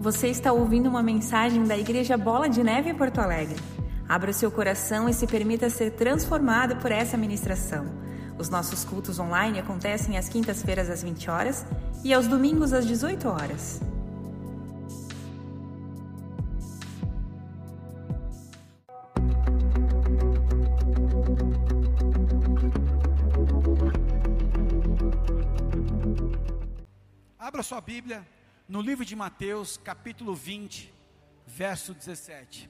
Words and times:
Você 0.00 0.28
está 0.28 0.52
ouvindo 0.52 0.88
uma 0.88 1.02
mensagem 1.02 1.64
da 1.64 1.76
Igreja 1.76 2.16
Bola 2.16 2.48
de 2.48 2.62
Neve 2.62 2.88
em 2.88 2.94
Porto 2.94 3.18
Alegre. 3.18 3.56
Abra 4.08 4.30
o 4.30 4.34
seu 4.34 4.48
coração 4.48 5.08
e 5.08 5.12
se 5.12 5.26
permita 5.26 5.68
ser 5.68 5.90
transformado 5.90 6.76
por 6.76 6.92
essa 6.92 7.16
ministração. 7.16 7.84
Os 8.38 8.48
nossos 8.48 8.84
cultos 8.84 9.18
online 9.18 9.58
acontecem 9.58 10.16
às 10.16 10.28
quintas-feiras 10.28 10.88
às 10.88 11.02
20 11.02 11.28
horas 11.28 11.66
e 12.04 12.14
aos 12.14 12.28
domingos 12.28 12.72
às 12.72 12.86
18 12.86 13.28
horas. 13.28 13.80
No 28.68 28.82
livro 28.82 29.02
de 29.02 29.16
Mateus, 29.16 29.78
capítulo 29.78 30.34
20, 30.34 30.92
verso 31.46 31.94
17. 31.94 32.68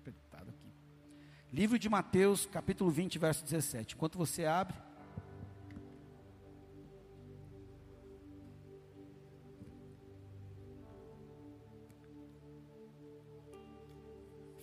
Apertado 0.00 0.50
aqui. 0.50 0.72
Livro 1.52 1.78
de 1.78 1.88
Mateus, 1.88 2.44
capítulo 2.44 2.90
20, 2.90 3.16
verso 3.16 3.44
17. 3.44 3.94
Enquanto 3.94 4.18
você 4.18 4.44
abre. 4.44 4.76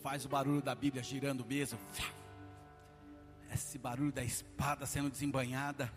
Faz 0.04 0.26
o 0.26 0.30
barulho 0.30 0.62
da 0.62 0.76
Bíblia 0.76 1.02
girando 1.02 1.46
mesmo. 1.46 1.80
Esse 3.54 3.78
barulho 3.78 4.12
da 4.12 4.24
espada 4.24 4.86
sendo 4.86 5.10
desembanhada. 5.10 5.90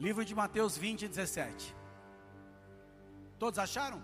Livro 0.00 0.24
de 0.24 0.34
Mateus 0.34 0.78
20, 0.78 1.06
17. 1.08 1.76
Todos 3.38 3.58
acharam? 3.58 4.02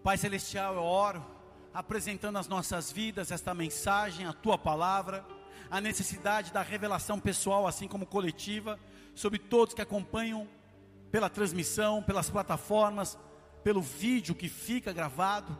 Pai 0.00 0.16
Celestial, 0.16 0.76
eu 0.76 0.84
oro, 0.84 1.26
apresentando 1.74 2.38
as 2.38 2.46
nossas 2.46 2.92
vidas 2.92 3.32
esta 3.32 3.52
mensagem, 3.52 4.28
a 4.28 4.32
tua 4.32 4.56
palavra, 4.56 5.26
a 5.68 5.80
necessidade 5.80 6.52
da 6.52 6.62
revelação 6.62 7.18
pessoal, 7.18 7.66
assim 7.66 7.88
como 7.88 8.06
coletiva, 8.06 8.78
sobre 9.12 9.40
todos 9.40 9.74
que 9.74 9.82
acompanham 9.82 10.48
pela 11.10 11.28
transmissão, 11.28 12.00
pelas 12.00 12.30
plataformas, 12.30 13.18
pelo 13.64 13.82
vídeo 13.82 14.36
que 14.36 14.48
fica 14.48 14.92
gravado. 14.92 15.58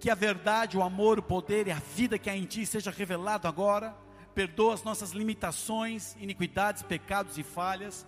Que 0.00 0.10
a 0.10 0.16
verdade, 0.16 0.76
o 0.76 0.82
amor, 0.82 1.20
o 1.20 1.22
poder 1.22 1.68
e 1.68 1.70
a 1.70 1.78
vida 1.78 2.18
que 2.18 2.28
há 2.28 2.36
em 2.36 2.44
ti 2.44 2.66
seja 2.66 2.90
revelado 2.90 3.46
agora 3.46 4.02
perdoa 4.34 4.74
as 4.74 4.82
nossas 4.82 5.12
limitações, 5.12 6.16
iniquidades, 6.18 6.82
pecados 6.82 7.38
e 7.38 7.42
falhas, 7.42 8.06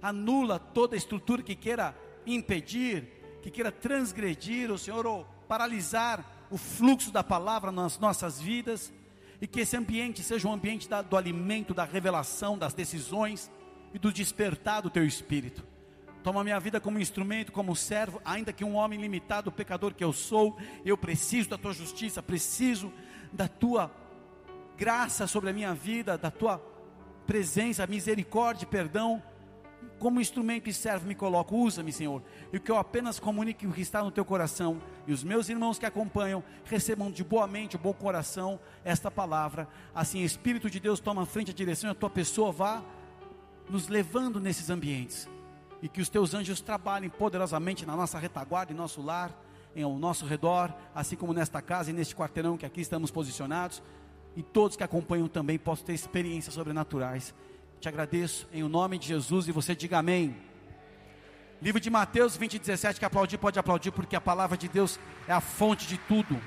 anula 0.00 0.58
toda 0.58 0.96
estrutura 0.96 1.42
que 1.42 1.54
queira 1.54 1.94
impedir, 2.26 3.38
que 3.42 3.50
queira 3.50 3.70
transgredir, 3.70 4.70
o 4.70 4.78
Senhor, 4.78 5.06
ou 5.06 5.24
paralisar 5.46 6.24
o 6.50 6.56
fluxo 6.56 7.10
da 7.10 7.22
palavra 7.22 7.70
nas 7.70 7.98
nossas 7.98 8.40
vidas, 8.40 8.92
e 9.40 9.46
que 9.46 9.60
esse 9.60 9.76
ambiente 9.76 10.22
seja 10.22 10.48
um 10.48 10.52
ambiente 10.52 10.88
da, 10.88 11.02
do 11.02 11.16
alimento, 11.16 11.74
da 11.74 11.84
revelação, 11.84 12.56
das 12.56 12.72
decisões 12.72 13.50
e 13.92 13.98
do 13.98 14.12
despertar 14.12 14.80
do 14.80 14.88
teu 14.88 15.04
espírito. 15.04 15.62
Toma 16.22 16.42
minha 16.42 16.58
vida 16.58 16.80
como 16.80 16.98
instrumento, 16.98 17.52
como 17.52 17.76
servo, 17.76 18.20
ainda 18.24 18.52
que 18.52 18.64
um 18.64 18.74
homem 18.74 19.00
limitado, 19.00 19.52
pecador 19.52 19.94
que 19.94 20.02
eu 20.02 20.12
sou, 20.12 20.56
eu 20.84 20.96
preciso 20.96 21.50
da 21.50 21.58
tua 21.58 21.72
justiça, 21.72 22.22
preciso 22.22 22.92
da 23.32 23.46
tua 23.46 23.88
graça 24.76 25.26
sobre 25.26 25.50
a 25.50 25.52
minha 25.52 25.74
vida, 25.74 26.18
da 26.18 26.30
tua 26.30 26.60
presença, 27.26 27.86
misericórdia, 27.86 28.66
perdão. 28.66 29.22
Como 29.98 30.20
instrumento 30.20 30.68
e 30.68 30.74
servo 30.74 31.06
me 31.06 31.14
coloco, 31.14 31.56
usa-me, 31.56 31.90
Senhor. 31.90 32.22
E 32.52 32.60
que 32.60 32.70
eu 32.70 32.76
apenas 32.76 33.18
comunique 33.18 33.66
o 33.66 33.72
que 33.72 33.80
está 33.80 34.02
no 34.02 34.10
teu 34.10 34.26
coração. 34.26 34.80
E 35.06 35.12
os 35.12 35.24
meus 35.24 35.48
irmãos 35.48 35.78
que 35.78 35.86
acompanham 35.86 36.44
recebam 36.66 37.10
de 37.10 37.24
boa 37.24 37.46
mente, 37.46 37.78
bom 37.78 37.94
coração, 37.94 38.60
esta 38.84 39.10
palavra. 39.10 39.66
Assim, 39.94 40.22
Espírito 40.22 40.68
de 40.68 40.78
Deus 40.78 41.00
toma 41.00 41.24
frente 41.24 41.50
a 41.50 41.54
direção 41.54 41.88
e 41.88 41.92
a 41.92 41.94
tua 41.94 42.10
pessoa 42.10 42.52
vá 42.52 42.82
nos 43.70 43.88
levando 43.88 44.38
nesses 44.38 44.68
ambientes. 44.68 45.26
E 45.80 45.88
que 45.88 46.02
os 46.02 46.10
teus 46.10 46.34
anjos 46.34 46.60
trabalhem 46.60 47.08
poderosamente 47.08 47.86
na 47.86 47.96
nossa 47.96 48.18
retaguarda, 48.18 48.72
em 48.72 48.76
nosso 48.76 49.00
lar, 49.00 49.30
em 49.74 49.82
ao 49.82 49.96
nosso 49.96 50.26
redor, 50.26 50.74
assim 50.94 51.16
como 51.16 51.32
nesta 51.32 51.62
casa 51.62 51.90
e 51.90 51.94
neste 51.94 52.14
quarteirão 52.14 52.58
que 52.58 52.66
aqui 52.66 52.82
estamos 52.82 53.10
posicionados 53.10 53.82
e 54.36 54.42
todos 54.42 54.76
que 54.76 54.84
acompanham 54.84 55.26
também 55.26 55.58
possam 55.58 55.86
ter 55.86 55.94
experiências 55.94 56.54
sobrenaturais. 56.54 57.34
Te 57.80 57.88
agradeço 57.88 58.46
em 58.52 58.62
o 58.62 58.68
nome 58.68 58.98
de 58.98 59.08
Jesus 59.08 59.48
e 59.48 59.52
você 59.52 59.74
diga 59.74 59.98
amém. 59.98 60.36
Livro 61.60 61.80
de 61.80 61.88
Mateus 61.88 62.36
20, 62.36 62.58
17, 62.58 62.98
que 62.98 63.06
aplaudir 63.06 63.38
pode 63.38 63.58
aplaudir, 63.58 63.90
porque 63.90 64.14
a 64.14 64.20
palavra 64.20 64.58
de 64.58 64.68
Deus 64.68 65.00
é 65.26 65.32
a 65.32 65.40
fonte 65.40 65.86
de 65.86 65.96
tudo. 65.96 66.38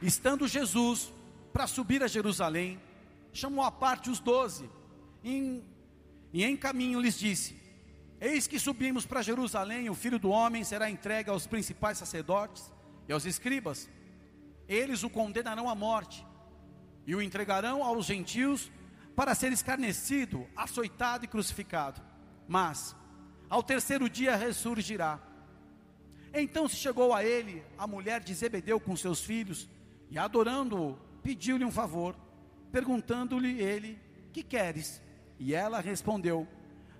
Estando 0.00 0.46
Jesus 0.46 1.12
para 1.52 1.66
subir 1.66 2.00
a 2.04 2.06
Jerusalém, 2.06 2.80
chamou 3.32 3.64
à 3.64 3.72
parte 3.72 4.08
os 4.08 4.20
doze, 4.20 4.70
e 5.24 5.64
em 6.32 6.56
caminho 6.56 7.00
lhes 7.00 7.18
disse: 7.18 7.56
Eis 8.20 8.46
que 8.46 8.60
subimos 8.60 9.04
para 9.04 9.22
Jerusalém, 9.22 9.90
o 9.90 9.94
filho 9.94 10.18
do 10.18 10.30
homem 10.30 10.62
será 10.62 10.88
entregue 10.88 11.28
aos 11.28 11.44
principais 11.44 11.98
sacerdotes 11.98 12.72
e 13.08 13.12
aos 13.12 13.24
escribas 13.24 13.88
eles 14.68 15.02
o 15.02 15.10
condenarão 15.10 15.68
à 15.68 15.74
morte 15.74 16.24
e 17.06 17.14
o 17.14 17.22
entregarão 17.22 17.82
aos 17.82 18.06
gentios 18.06 18.70
para 19.14 19.34
ser 19.34 19.52
escarnecido, 19.52 20.46
açoitado 20.56 21.24
e 21.24 21.28
crucificado. 21.28 22.00
Mas 22.48 22.96
ao 23.48 23.62
terceiro 23.62 24.08
dia 24.08 24.36
ressurgirá. 24.36 25.20
Então 26.32 26.68
se 26.68 26.76
chegou 26.76 27.14
a 27.14 27.24
ele 27.24 27.62
a 27.78 27.86
mulher 27.86 28.20
de 28.20 28.34
Zebedeu 28.34 28.80
com 28.80 28.96
seus 28.96 29.20
filhos 29.20 29.68
e 30.10 30.18
adorando-o, 30.18 30.98
pediu-lhe 31.22 31.64
um 31.64 31.70
favor, 31.70 32.16
perguntando-lhe 32.72 33.60
ele: 33.60 33.98
"Que 34.32 34.42
queres?" 34.42 35.00
E 35.38 35.54
ela 35.54 35.80
respondeu: 35.80 36.48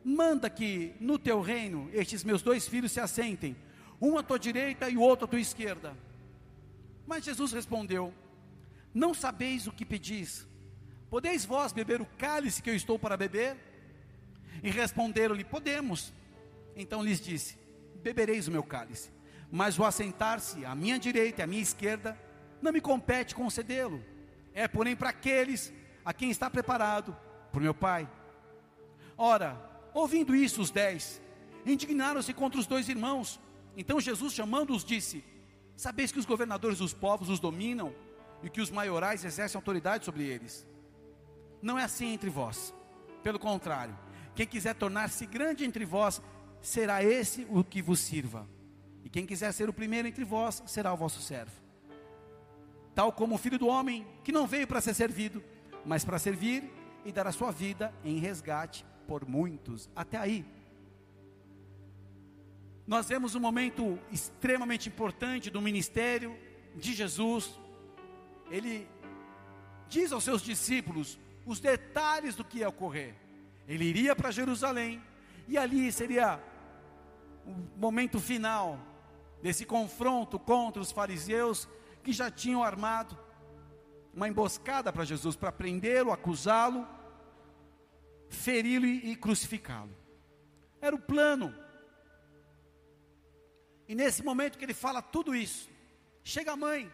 Manda 0.05 0.51
que 0.51 0.95
no 1.01 1.19
teu 1.19 1.41
reino 1.41 1.89
estes 1.93 2.23
meus 2.23 2.43
dois 2.43 2.69
filhos 2.69 2.93
se 2.93 3.01
assentem, 3.01 3.57
um 4.01 4.19
à 4.19 4.23
tua 4.23 4.39
direita 4.39 4.89
e 4.89 4.97
o 4.97 5.01
outro 5.01 5.25
à 5.25 5.29
tua 5.29 5.41
esquerda. 5.41 5.97
Mas 7.07 7.25
Jesus 7.25 7.53
respondeu: 7.53 8.13
Não 8.93 9.15
sabeis 9.15 9.67
o 9.67 9.73
que 9.73 9.85
pedis. 9.85 10.47
Podeis 11.11 11.45
vós 11.45 11.73
beber 11.73 12.01
o 12.01 12.07
cálice 12.19 12.63
que 12.63 12.71
eu 12.71 12.75
estou 12.75 12.99
para 12.99 13.17
beber? 13.17 13.57
E 14.63 14.71
responderam-lhe: 14.71 15.45
Podemos. 15.45 16.13
Então 16.77 17.03
lhes 17.03 17.21
disse: 17.21 17.59
Bebereis 18.03 18.49
o 18.49 18.53
meu 18.53 18.63
cálice, 18.63 19.11
mas 19.51 19.79
o 19.79 19.85
assentar-se 19.85 20.65
à 20.65 20.75
minha 20.75 20.99
direita 20.99 21.43
e 21.43 21.45
à 21.45 21.47
minha 21.47 21.63
esquerda 21.63 22.19
não 22.61 22.73
me 22.73 22.81
compete 22.81 23.35
concedê-lo. 23.35 24.03
É, 24.53 24.67
porém, 24.67 24.97
para 24.97 25.11
aqueles 25.11 25.73
a 26.05 26.13
quem 26.13 26.31
está 26.31 26.49
preparado 26.49 27.17
por 27.53 27.63
meu 27.63 27.75
Pai. 27.75 28.09
Ora, 29.17 29.59
ouvindo 29.93 30.35
isso, 30.35 30.61
os 30.61 30.71
dez 30.71 31.21
indignaram-se 31.65 32.33
contra 32.35 32.61
os 32.61 32.67
dois 32.67 32.89
irmãos. 32.89 33.41
Então 33.77 34.01
Jesus, 34.01 34.33
chamando-os, 34.33 34.85
disse: 34.85 35.25
Sabeis 35.77 36.13
que 36.13 36.19
os 36.19 36.27
governadores 36.27 36.79
dos 36.79 36.93
povos 36.93 37.29
os 37.29 37.41
dominam 37.41 37.95
e 38.43 38.51
que 38.51 38.61
os 38.61 38.71
maiorais 38.71 39.25
exercem 39.25 39.59
autoridade 39.59 40.05
sobre 40.05 40.25
eles. 40.25 40.67
Não 41.61 41.79
é 41.79 41.85
assim 41.85 42.13
entre 42.13 42.31
vós. 42.31 42.75
Pelo 43.23 43.39
contrário, 43.39 43.99
quem 44.35 44.47
quiser 44.47 44.75
tornar-se 44.75 45.27
grande 45.27 45.65
entre 45.65 45.85
vós, 45.85 46.21
será 46.61 47.03
esse 47.03 47.47
o 47.51 47.65
que 47.65 47.81
vos 47.81 48.01
sirva. 48.01 48.49
E 49.05 49.09
quem 49.09 49.27
quiser 49.27 49.53
ser 49.53 49.69
o 49.69 49.73
primeiro 49.73 50.09
entre 50.09 50.25
vós, 50.25 50.63
será 50.67 50.93
o 50.93 50.97
vosso 50.97 51.21
servo. 51.21 51.53
Tal 52.95 53.13
como 53.13 53.35
o 53.35 53.39
filho 53.39 53.59
do 53.59 53.67
homem, 53.67 54.07
que 54.23 54.33
não 54.33 54.47
veio 54.47 54.67
para 54.67 54.81
ser 54.81 54.95
servido, 54.95 55.43
mas 55.85 56.05
para 56.05 56.19
servir 56.19 56.71
e 57.05 57.13
dar 57.13 57.27
a 57.27 57.33
sua 57.33 57.51
vida 57.51 57.93
em 58.05 58.19
resgate 58.19 58.85
por 59.07 59.27
muitos. 59.27 59.91
Até 59.95 60.17
aí, 60.17 60.45
nós 62.87 63.09
vemos 63.09 63.35
um 63.35 63.41
momento 63.41 63.99
extremamente 64.13 64.89
importante 64.89 65.51
do 65.51 65.61
ministério 65.61 66.37
de 66.75 66.93
Jesus. 66.93 67.59
Ele 68.51 68.87
diz 69.89 70.13
aos 70.13 70.25
seus 70.25 70.43
discípulos 70.43 71.19
os 71.47 71.61
detalhes 71.61 72.35
do 72.35 72.45
que 72.45 72.59
ia 72.59 72.69
ocorrer. 72.69 73.15
Ele 73.67 73.85
iria 73.85 74.15
para 74.15 74.31
Jerusalém 74.31 75.03
e 75.49 75.57
ali 75.57 75.91
seria 75.91 76.39
o 77.47 77.79
momento 77.79 78.21
final 78.21 78.79
desse 79.43 79.65
confronto 79.65 80.39
contra 80.39 80.83
os 80.83 80.93
fariseus 80.93 81.69
que 82.03 82.13
já 82.13 82.31
tinham 82.31 82.63
armado 82.63 83.19
uma 84.13 84.29
emboscada 84.29 84.93
para 84.93 85.05
Jesus 85.05 85.37
para 85.37 85.51
prendê-lo, 85.51 86.13
acusá-lo, 86.13 86.87
feri-lo 88.29 88.87
e 88.87 89.17
crucificá-lo. 89.17 89.91
Era 90.81 90.95
o 90.95 91.01
plano 91.01 91.64
e 93.89 93.95
nesse 93.95 94.23
momento 94.23 94.59
que 94.59 94.65
ele 94.65 94.75
fala 94.75 95.03
tudo 95.03 95.35
isso, 95.35 95.69
chega 96.23 96.53
a 96.53 96.57
mãe 96.57 96.91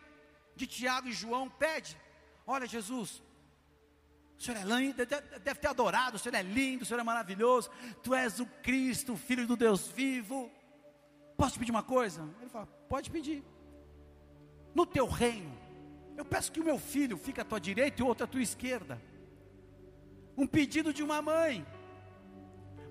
de 0.56 0.66
Tiago 0.66 1.08
e 1.08 1.12
João, 1.12 1.48
pede: 1.48 1.96
Olha, 2.46 2.66
Jesus, 2.66 3.22
O 4.38 4.42
Senhor 4.42 4.58
é 4.58 4.64
lindo, 4.64 4.96
deve 4.96 5.60
ter 5.60 5.69
adorado, 5.69 6.16
o 6.16 6.19
Senhor 6.19 6.34
é 6.34 6.42
lindo, 6.42 6.82
o 6.82 6.87
Senhor 6.87 7.00
é 7.00 7.04
maravilhoso, 7.04 7.70
Tu 8.02 8.14
és 8.14 8.40
o 8.40 8.46
Cristo, 8.46 9.16
Filho 9.16 9.46
do 9.46 9.56
Deus 9.56 9.88
vivo. 9.88 10.50
Posso 11.37 11.54
te 11.54 11.58
pedir 11.58 11.70
uma 11.70 11.82
coisa? 11.82 12.28
Ele 12.40 12.50
fala: 12.50 12.66
Pode 12.88 13.10
pedir. 13.10 13.44
No 14.75 14.86
teu 14.86 15.06
reino, 15.06 15.56
eu 16.16 16.25
peço 16.25 16.52
que 16.52 16.60
o 16.60 16.64
meu 16.64 16.78
filho 16.78 17.16
fique 17.16 17.40
à 17.40 17.44
tua 17.44 17.60
direita 17.60 18.00
e 18.00 18.04
o 18.04 18.06
outro 18.06 18.25
à 18.25 18.26
tua 18.26 18.43
esquerda. 18.43 19.00
Um 20.36 20.46
pedido 20.46 20.93
de 20.93 21.02
uma 21.02 21.20
mãe, 21.22 21.66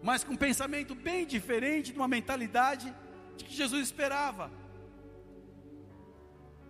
mas 0.02 0.24
com 0.24 0.34
um 0.34 0.38
pensamento 0.38 0.95
bem 0.95 1.25
diferente 1.25 1.92
de 1.92 1.98
uma 1.98 2.07
mentalidade 2.07 2.94
de 3.40 3.46
que 3.46 3.56
Jesus 3.62 3.82
esperava. 3.90 4.52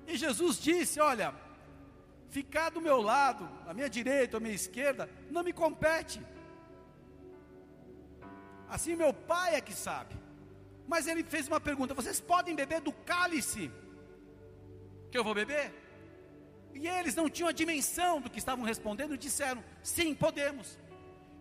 E 0.07 0.15
Jesus 0.17 0.59
disse: 0.59 0.99
Olha, 0.99 1.33
ficar 2.29 2.69
do 2.69 2.81
meu 2.81 3.01
lado, 3.01 3.49
à 3.67 3.73
minha 3.73 3.89
direita 3.89 4.37
à 4.37 4.39
minha 4.39 4.55
esquerda, 4.55 5.09
não 5.29 5.43
me 5.43 5.53
compete. 5.53 6.21
Assim 8.69 8.95
meu 8.95 9.13
pai 9.13 9.55
é 9.55 9.61
que 9.61 9.73
sabe. 9.73 10.15
Mas 10.87 11.07
ele 11.07 11.23
fez 11.23 11.47
uma 11.47 11.59
pergunta: 11.59 11.93
vocês 11.93 12.19
podem 12.19 12.55
beber 12.55 12.81
do 12.81 12.93
cálice 13.11 13.71
que 15.11 15.17
eu 15.17 15.23
vou 15.23 15.33
beber? 15.33 15.73
E 16.73 16.87
eles 16.87 17.15
não 17.15 17.29
tinham 17.29 17.49
a 17.49 17.51
dimensão 17.61 18.21
do 18.21 18.29
que 18.29 18.39
estavam 18.39 18.63
respondendo, 18.63 19.17
disseram: 19.17 19.63
sim, 19.83 20.13
podemos. 20.13 20.77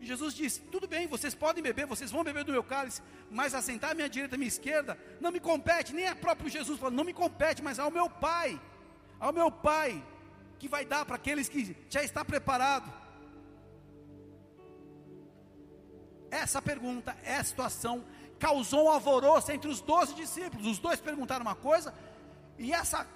E 0.01 0.07
Jesus 0.07 0.35
disse: 0.35 0.61
tudo 0.61 0.87
bem, 0.87 1.07
vocês 1.07 1.35
podem 1.35 1.63
beber, 1.63 1.87
vocês 1.87 2.11
vão 2.11 2.23
beber 2.23 2.45
do 2.45 2.53
meu 2.53 2.63
cálice, 2.63 3.03
mas 3.31 3.55
assentar 3.55 3.91
à 3.91 3.95
minha 3.95 4.09
direita 4.09 4.35
e 4.35 4.37
à 4.37 4.39
minha 4.39 4.49
esquerda 4.49 4.99
não 5.21 5.33
me 5.33 5.41
compete, 5.41 5.93
nem 5.93 6.07
a 6.07 6.15
próprio 6.15 6.49
Jesus 6.49 6.79
falou: 6.79 6.95
não 6.95 7.05
me 7.05 7.13
compete, 7.13 7.63
mas 7.63 7.79
ao 7.79 7.91
meu 7.91 8.09
Pai, 8.09 8.61
ao 9.19 9.33
meu 9.33 9.51
Pai 9.51 10.03
que 10.59 10.69
vai 10.69 10.85
dar 10.85 11.05
para 11.05 11.17
aqueles 11.17 11.49
que 11.49 11.77
já 11.89 12.03
está 12.03 12.25
preparado. 12.25 12.93
Essa 16.31 16.61
pergunta, 16.61 17.17
essa 17.23 17.51
situação 17.51 18.05
causou 18.39 18.87
um 18.87 18.91
alvoroço 18.91 19.51
entre 19.51 19.69
os 19.69 19.81
doze 19.81 20.15
discípulos. 20.15 20.67
Os 20.67 20.79
dois 20.79 21.01
perguntaram 21.01 21.43
uma 21.43 21.55
coisa 21.55 21.95
e 22.59 22.73
essa 22.73 23.07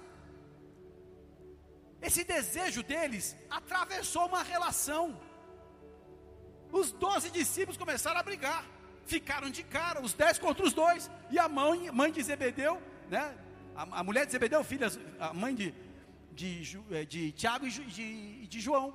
esse 2.01 2.25
desejo 2.25 2.83
deles 2.83 3.35
atravessou 3.49 4.25
uma 4.25 4.43
relação. 4.43 5.17
Os 6.79 6.91
doze 6.91 7.29
discípulos 7.29 7.77
começaram 7.77 8.19
a 8.19 8.23
brigar, 8.23 8.65
ficaram 9.05 9.47
de 9.51 9.61
cara, 9.61 10.01
os 10.01 10.13
dez 10.15 10.39
contra 10.39 10.65
os 10.65 10.73
dois. 10.73 11.09
E 11.29 11.37
a 11.37 11.47
mãe, 11.47 11.91
mãe 11.91 12.11
de 12.11 12.23
Zebedeu, 12.23 12.81
né? 13.07 13.37
A, 13.75 13.99
a 13.99 14.03
mulher 14.03 14.25
de 14.25 14.31
Zebedeu, 14.31 14.63
filha, 14.63 14.87
a 15.19 15.31
mãe 15.33 15.53
de, 15.53 15.71
de, 16.31 16.79
eh, 16.89 17.05
de 17.05 17.31
Tiago 17.31 17.67
e 17.67 17.69
de, 17.69 18.47
de 18.47 18.59
João. 18.59 18.91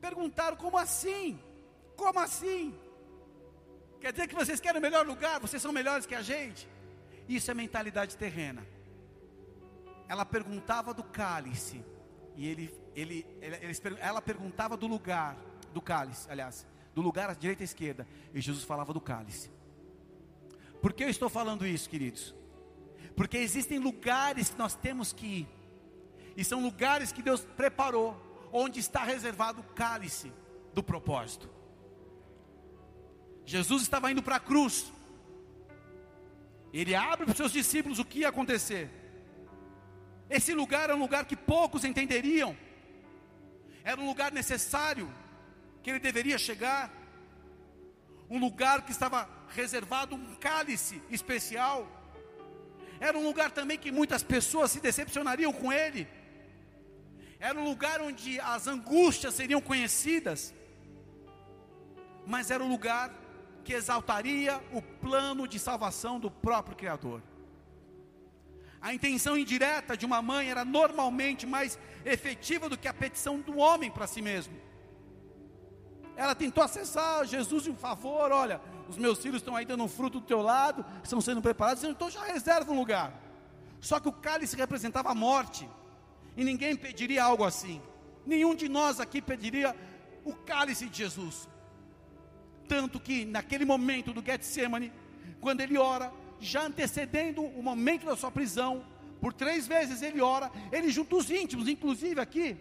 Perguntaram: 0.00 0.56
como 0.56 0.76
assim? 0.76 1.38
Como 1.96 2.18
assim? 2.18 2.76
Quer 4.00 4.10
dizer 4.10 4.26
que 4.26 4.34
vocês 4.34 4.58
querem 4.58 4.80
o 4.80 4.82
melhor 4.82 5.06
lugar? 5.06 5.38
Vocês 5.38 5.62
são 5.62 5.70
melhores 5.70 6.06
que 6.06 6.14
a 6.16 6.22
gente? 6.22 6.68
Isso 7.28 7.52
é 7.52 7.54
mentalidade 7.54 8.16
terrena. 8.16 8.66
Ela 10.08 10.24
perguntava 10.24 10.92
do 10.92 11.04
cálice. 11.04 11.84
E 12.34 12.48
ele, 12.48 12.74
ele, 12.96 13.24
ele, 13.40 13.98
ela 14.00 14.20
perguntava 14.20 14.76
do 14.76 14.88
lugar, 14.88 15.36
do 15.72 15.80
cálice, 15.80 16.30
aliás, 16.30 16.66
do 16.94 17.00
lugar 17.00 17.30
à 17.30 17.34
direita 17.34 17.62
e 17.62 17.64
à 17.64 17.66
esquerda. 17.66 18.06
E 18.32 18.40
Jesus 18.40 18.64
falava 18.64 18.92
do 18.92 19.00
cálice. 19.00 19.50
Por 20.80 20.92
que 20.92 21.04
eu 21.04 21.08
estou 21.08 21.28
falando 21.28 21.66
isso, 21.66 21.88
queridos? 21.88 22.34
Porque 23.16 23.36
existem 23.36 23.78
lugares 23.78 24.50
que 24.50 24.58
nós 24.58 24.74
temos 24.74 25.12
que 25.12 25.26
ir 25.26 25.48
e 26.36 26.44
são 26.44 26.62
lugares 26.62 27.12
que 27.12 27.22
Deus 27.22 27.42
preparou, 27.56 28.16
onde 28.52 28.80
está 28.80 29.04
reservado 29.04 29.60
o 29.60 29.64
cálice 29.74 30.32
do 30.74 30.82
propósito. 30.82 31.48
Jesus 33.44 33.82
estava 33.82 34.10
indo 34.10 34.22
para 34.22 34.36
a 34.36 34.40
cruz. 34.40 34.92
Ele 36.72 36.94
abre 36.94 37.26
para 37.26 37.32
os 37.32 37.36
seus 37.36 37.52
discípulos 37.52 37.98
o 37.98 38.04
que 38.04 38.20
ia 38.20 38.28
acontecer. 38.28 38.90
Esse 40.30 40.54
lugar 40.54 40.84
era 40.84 40.96
um 40.96 41.00
lugar 41.00 41.26
que 41.26 41.36
poucos 41.36 41.84
entenderiam. 41.84 42.56
Era 43.84 44.00
um 44.00 44.06
lugar 44.06 44.32
necessário 44.32 45.12
que 45.82 45.90
ele 45.90 45.98
deveria 45.98 46.38
chegar. 46.38 46.90
Um 48.30 48.38
lugar 48.38 48.82
que 48.82 48.92
estava 48.92 49.28
reservado 49.48 50.14
um 50.14 50.34
cálice 50.36 51.02
especial. 51.10 51.86
Era 53.00 53.18
um 53.18 53.24
lugar 53.24 53.50
também 53.50 53.78
que 53.78 53.90
muitas 53.90 54.22
pessoas 54.22 54.70
se 54.70 54.80
decepcionariam 54.80 55.52
com 55.52 55.72
ele 55.72 56.08
era 57.42 57.58
um 57.58 57.64
lugar 57.64 58.00
onde 58.00 58.38
as 58.38 58.68
angústias 58.68 59.34
seriam 59.34 59.60
conhecidas, 59.60 60.54
mas 62.24 62.52
era 62.52 62.62
um 62.62 62.68
lugar 62.68 63.12
que 63.64 63.72
exaltaria 63.72 64.62
o 64.72 64.80
plano 64.80 65.48
de 65.48 65.58
salvação 65.58 66.20
do 66.20 66.30
próprio 66.30 66.76
Criador. 66.76 67.20
A 68.80 68.94
intenção 68.94 69.36
indireta 69.36 69.96
de 69.96 70.06
uma 70.06 70.22
mãe 70.22 70.50
era 70.50 70.64
normalmente 70.64 71.44
mais 71.44 71.76
efetiva 72.04 72.68
do 72.68 72.78
que 72.78 72.86
a 72.86 72.94
petição 72.94 73.40
do 73.40 73.58
homem 73.58 73.90
para 73.90 74.06
si 74.06 74.22
mesmo. 74.22 74.54
Ela 76.16 76.34
tentou 76.34 76.62
acessar 76.62 77.24
Jesus 77.24 77.64
de 77.64 77.70
um 77.70 77.76
favor, 77.76 78.30
olha, 78.30 78.60
os 78.88 78.98
meus 78.98 79.18
filhos 79.18 79.38
estão 79.38 79.54
dando 79.64 79.84
um 79.84 79.88
fruto 79.88 80.20
do 80.20 80.26
teu 80.26 80.42
lado, 80.42 80.84
estão 81.02 81.20
sendo 81.20 81.40
preparados, 81.40 81.82
então 81.84 82.10
já 82.10 82.22
reserva 82.24 82.70
um 82.70 82.76
lugar. 82.76 83.12
Só 83.80 83.98
que 83.98 84.08
o 84.08 84.12
cálice 84.12 84.56
representava 84.56 85.10
a 85.10 85.14
morte. 85.14 85.68
E 86.36 86.44
ninguém 86.44 86.76
pediria 86.76 87.24
algo 87.24 87.44
assim. 87.44 87.80
Nenhum 88.24 88.54
de 88.54 88.68
nós 88.68 89.00
aqui 89.00 89.20
pediria 89.20 89.74
o 90.24 90.32
cálice 90.32 90.88
de 90.88 90.98
Jesus. 90.98 91.48
Tanto 92.68 93.00
que 93.00 93.24
naquele 93.24 93.64
momento 93.64 94.12
do 94.12 94.24
Getsemane, 94.24 94.92
quando 95.40 95.60
ele 95.60 95.76
ora, 95.76 96.12
já 96.40 96.62
antecedendo 96.62 97.42
o 97.42 97.62
momento 97.62 98.06
da 98.06 98.16
sua 98.16 98.30
prisão, 98.30 98.84
por 99.20 99.32
três 99.32 99.66
vezes 99.66 100.02
ele 100.02 100.20
ora, 100.20 100.50
ele 100.70 100.90
junta 100.90 101.16
os 101.16 101.30
íntimos, 101.30 101.68
inclusive 101.68 102.20
aqui, 102.20 102.56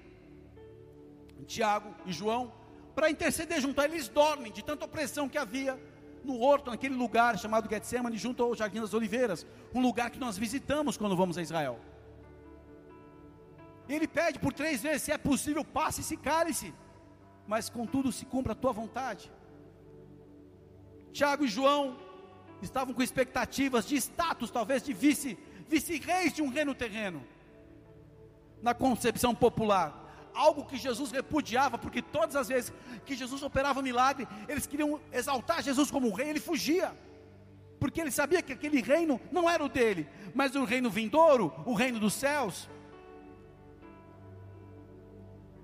Tiago 1.48 1.94
e 2.06 2.12
João, 2.12 2.51
para 2.96 3.10
interceder 3.10 3.62
junto 3.62 3.80
a 3.80 3.86
eles 3.86 4.08
dormem, 4.08 4.52
de 4.52 4.64
tanta 4.64 4.86
opressão 4.86 5.30
que 5.30 5.38
havia 5.38 5.80
no 6.24 6.40
horto, 6.40 6.70
naquele 6.70 6.96
lugar 6.96 7.38
chamado 7.38 7.70
Getsemane, 7.70 8.18
junto 8.18 8.44
ao 8.44 8.56
Jardim 8.56 8.80
das 8.80 8.94
Oliveiras, 8.94 9.46
um 9.74 9.82
lugar 9.82 10.10
que 10.12 10.20
nós 10.20 10.38
visitamos 10.38 10.98
quando 10.98 11.16
vamos 11.16 11.38
a 11.38 11.42
Israel. 11.42 11.80
Ele 13.90 14.08
pede 14.08 14.40
por 14.40 14.54
três 14.54 14.82
vezes: 14.82 15.04
se 15.04 15.12
é 15.12 15.18
possível, 15.18 15.64
passe 15.66 16.02
esse 16.02 16.16
cálice, 16.16 16.74
mas 17.48 17.70
contudo 17.70 18.12
se 18.12 18.25
cumpra 18.25 18.54
a 18.54 18.56
tua 18.56 18.72
vontade. 18.72 19.32
Tiago 21.12 21.46
e 21.46 21.48
João 21.48 21.98
estavam 22.62 22.94
com 22.94 23.01
expectativas 23.01 23.86
de 23.86 23.96
status, 23.96 24.51
talvez 24.51 24.84
de 24.84 24.94
vice, 24.94 25.38
vice-reis 25.68 26.34
de 26.34 26.42
um 26.42 26.50
reino 26.50 26.74
terreno, 26.74 27.24
na 28.62 28.74
concepção 28.74 29.34
popular. 29.34 30.00
Algo 30.34 30.66
que 30.66 30.78
Jesus 30.78 31.12
repudiava, 31.12 31.78
porque 31.78 32.02
todas 32.02 32.36
as 32.36 32.48
vezes 32.48 32.74
que 33.06 33.16
Jesus 33.16 33.44
operava 33.44 33.82
milagre, 33.82 34.28
eles 34.48 34.66
queriam 34.66 35.00
exaltar 35.12 35.62
Jesus 35.62 35.92
como 35.92 36.12
rei, 36.12 36.30
ele 36.30 36.40
fugia, 36.40 36.96
porque 37.80 38.00
ele 38.00 38.12
sabia 38.12 38.42
que 38.42 38.54
aquele 38.54 38.82
reino 38.82 39.20
não 39.32 39.50
era 39.50 39.64
o 39.64 39.70
dele, 39.70 40.08
mas 40.34 40.56
o 40.56 40.64
reino 40.64 40.90
vindouro, 40.90 41.54
o 41.66 41.74
reino 41.74 42.00
dos 42.00 42.14
céus 42.14 42.70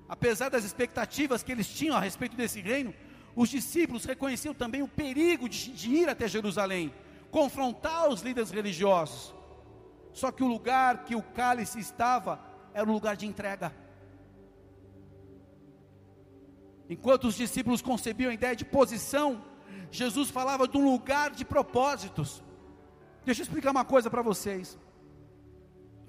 apesar 0.08 0.50
das 0.50 0.64
expectativas 0.64 1.44
que 1.44 1.52
eles 1.52 1.68
tinham 1.68 1.96
a 1.96 2.00
respeito 2.00 2.36
desse 2.36 2.62
reino, 2.62 2.94
os 3.36 3.50
discípulos 3.50 4.06
reconheciam 4.06 4.54
também 4.54 4.82
o 4.82 4.88
perigo 4.88 5.50
de, 5.50 5.72
de 5.72 5.90
ir 5.90 6.10
até 6.10 6.28
Jerusalém, 6.28 6.94
confrontar 7.30 8.10
os 8.10 8.22
líderes 8.22 8.50
religiosos. 8.50 9.36
Só 10.14 10.32
que 10.32 10.44
o 10.44 10.48
lugar 10.48 11.04
que 11.04 11.16
o 11.16 11.22
cálice 11.22 11.80
estava 11.80 12.40
era 12.74 12.90
um 12.90 12.94
lugar 12.94 13.16
de 13.16 13.28
entrega. 13.28 13.74
Enquanto 16.90 17.28
os 17.28 17.36
discípulos 17.36 17.82
concebiam 17.82 18.32
a 18.32 18.34
ideia 18.34 18.56
de 18.56 18.66
posição, 18.66 19.44
Jesus 19.92 20.30
falava 20.30 20.68
de 20.68 20.78
um 20.78 20.86
lugar 20.86 21.32
de 21.32 21.44
propósitos. 21.44 22.44
Deixa 23.26 23.42
eu 23.42 23.44
explicar 23.44 23.72
uma 23.72 23.84
coisa 23.84 24.10
para 24.10 24.22
vocês. 24.22 24.78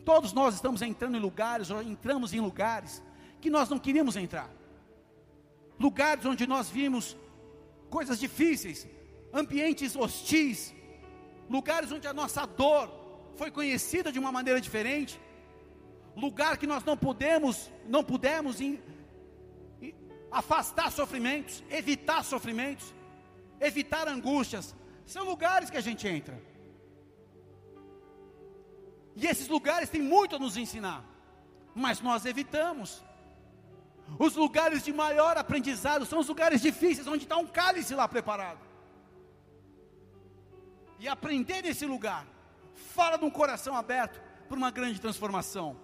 Todos 0.04 0.32
nós 0.32 0.54
estamos 0.54 0.80
entrando 0.82 1.16
em 1.16 1.20
lugares, 1.20 1.70
ou 1.70 1.82
entramos 1.82 2.32
em 2.32 2.40
lugares, 2.40 3.02
que 3.40 3.50
nós 3.50 3.68
não 3.68 3.78
queríamos 3.78 4.16
entrar. 4.16 4.50
Lugares 5.78 6.25
onde 6.25 6.47
nós 6.47 6.70
vimos 6.70 7.16
coisas 7.90 8.18
difíceis, 8.18 8.87
ambientes 9.32 9.97
hostis, 9.97 10.75
lugares 11.49 11.90
onde 11.90 12.06
a 12.06 12.12
nossa 12.12 12.47
dor 12.47 12.90
foi 13.37 13.50
conhecida 13.50 14.11
de 14.11 14.18
uma 14.18 14.32
maneira 14.32 14.61
diferente, 14.61 15.20
lugar 16.16 16.56
que 16.56 16.66
nós 16.66 16.85
não 16.85 16.97
podemos, 16.97 17.70
não 17.87 18.02
pudemos 18.02 18.61
afastar 20.30 20.90
sofrimentos, 20.90 21.62
evitar 21.70 22.23
sofrimentos, 22.25 22.94
evitar 23.61 24.08
angústias, 24.08 24.75
são 25.06 25.25
lugares 25.25 25.70
que 25.70 25.76
a 25.76 25.80
gente 25.80 26.06
entra. 26.06 26.40
E 29.16 29.26
esses 29.26 29.49
lugares 29.49 29.88
têm 29.88 30.02
muito 30.02 30.37
a 30.37 30.38
nos 30.38 30.56
ensinar, 30.56 31.04
mas 31.75 32.00
nós 32.00 32.25
evitamos. 32.25 33.02
Os 34.18 34.37
lugares 34.37 34.82
de 34.82 34.92
maior 34.92 35.37
aprendizado 35.37 36.06
são 36.06 36.20
os 36.20 36.28
lugares 36.28 36.61
difíceis, 36.61 37.06
onde 37.06 37.25
está 37.25 37.37
um 37.37 37.47
cálice 37.47 37.94
lá 37.94 38.06
preparado. 38.06 38.61
E 41.00 41.08
aprender 41.08 41.62
nesse 41.62 41.85
lugar, 41.85 42.26
fala 42.75 43.16
de 43.16 43.25
um 43.25 43.30
coração 43.30 43.76
aberto 43.76 44.20
para 44.49 44.56
uma 44.56 44.70
grande 44.70 45.00
transformação. 45.00 45.76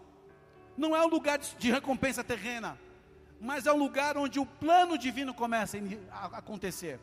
Não 0.76 0.94
é 0.94 1.04
um 1.04 1.08
lugar 1.08 1.38
de 1.38 1.70
recompensa 1.70 2.24
terrena, 2.24 2.78
mas 3.40 3.66
é 3.66 3.72
um 3.72 3.76
lugar 3.76 4.16
onde 4.16 4.38
o 4.38 4.46
plano 4.46 4.96
divino 4.96 5.34
começa 5.34 5.78
a 6.10 6.38
acontecer. 6.38 6.98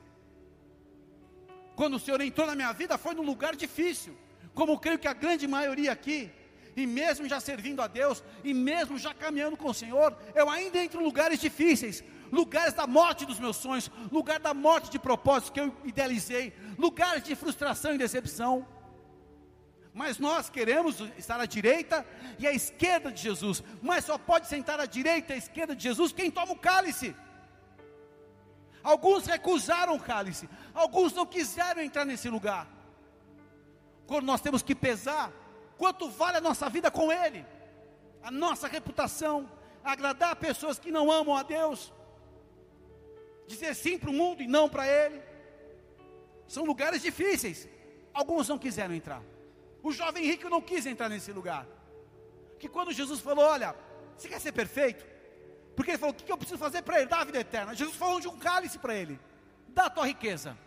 Quando 1.76 1.96
o 1.96 2.00
Senhor 2.00 2.22
entrou 2.22 2.48
na 2.48 2.56
minha 2.56 2.72
vida, 2.74 2.98
foi 2.98 3.14
num 3.14 3.24
lugar 3.24 3.56
difícil, 3.56 4.16
como 4.54 4.80
creio 4.80 5.00
que 5.00 5.08
a 5.08 5.14
grande 5.14 5.48
maioria 5.48 5.92
aqui, 5.92 6.32
e 6.76 6.86
mesmo 6.86 7.28
já 7.28 7.40
servindo 7.40 7.82
a 7.82 7.88
Deus, 7.88 8.24
e 8.44 8.54
mesmo 8.54 8.98
já 8.98 9.14
caminhando 9.14 9.58
com 9.58 9.70
o 9.70 9.74
Senhor, 9.74 10.18
eu 10.34 10.50
ainda 10.50 10.82
entro 10.84 11.02
em 11.02 11.04
lugares 11.04 11.40
difíceis, 11.40 12.04
lugares 12.32 12.74
da 12.74 12.88
morte 12.88 13.26
dos 13.26 13.40
meus 13.40 13.58
sonhos, 13.58 13.92
lugar 14.12 14.40
da 14.40 14.54
morte 14.54 14.90
de 14.90 14.98
propósitos 14.98 15.50
que 15.50 15.60
eu 15.60 15.76
idealizei, 15.84 16.54
lugares 16.78 17.24
de 17.24 17.36
frustração 17.36 17.94
e 17.94 17.98
decepção. 17.98 18.66
Mas 19.94 20.18
nós 20.18 20.50
queremos 20.50 21.00
estar 21.18 21.40
à 21.40 21.46
direita 21.46 22.06
e 22.40 22.48
à 22.48 22.54
esquerda 22.54 23.12
de 23.12 23.22
Jesus, 23.22 23.62
mas 23.82 24.06
só 24.06 24.18
pode 24.18 24.48
sentar 24.48 24.80
à 24.80 24.86
direita 24.86 25.34
e 25.34 25.36
à 25.36 25.38
esquerda 25.38 25.76
de 25.76 25.84
Jesus 25.84 26.14
quem 26.14 26.32
toma 26.32 26.54
o 26.54 26.60
cálice. 26.60 27.16
Alguns 28.82 29.26
recusaram 29.26 29.96
o 29.96 30.00
cálice, 30.00 30.50
alguns 30.74 31.14
não 31.14 31.26
quiseram 31.26 31.82
entrar 31.82 32.06
nesse 32.06 32.30
lugar. 32.30 32.68
Quando 34.08 34.26
nós 34.26 34.42
temos 34.42 34.64
que 34.64 34.74
pesar 34.74 35.32
quanto 35.78 36.10
vale 36.10 36.38
a 36.38 36.42
nossa 36.42 36.70
vida 36.70 36.90
com 36.90 37.12
Ele, 37.12 37.46
a 38.24 38.32
nossa 38.32 38.68
reputação, 38.68 39.50
agradar 39.84 40.36
pessoas 40.36 40.80
que 40.80 40.92
não 40.92 41.12
amam 41.12 41.36
a 41.36 41.44
Deus, 41.44 41.92
dizer 43.48 43.76
sim 43.76 43.98
para 43.98 44.10
o 44.10 44.14
mundo 44.14 44.42
e 44.42 44.48
não 44.48 44.70
para 44.70 44.88
Ele. 44.88 45.22
São 46.48 46.64
lugares 46.64 47.02
difíceis. 47.02 47.68
Alguns 48.14 48.48
não 48.48 48.58
quiseram 48.58 48.94
entrar. 48.94 49.24
O 49.84 49.92
jovem 49.92 50.26
rico 50.26 50.50
não 50.50 50.62
quis 50.62 50.86
entrar 50.86 51.10
nesse 51.10 51.32
lugar. 51.32 51.66
Que 52.60 52.70
quando 52.70 52.92
Jesus 52.92 53.20
falou: 53.20 53.46
Olha, 53.46 53.76
você 54.16 54.28
quer 54.28 54.40
ser 54.40 54.52
perfeito? 54.52 55.06
Porque 55.76 55.92
ele 55.92 55.98
falou: 55.98 56.14
O 56.14 56.18
que 56.18 56.32
eu 56.32 56.38
preciso 56.38 56.60
fazer 56.60 56.82
para 56.84 57.02
herdar 57.02 57.22
a 57.22 57.24
vida 57.24 57.40
eterna? 57.40 57.74
Jesus 57.74 57.96
falou 57.96 58.20
de 58.20 58.28
um 58.28 58.38
cálice 58.38 58.78
para 58.78 58.94
ele: 58.94 59.20
Dá 59.70 59.86
a 59.86 59.90
tua 59.90 60.06
riqueza, 60.06 60.58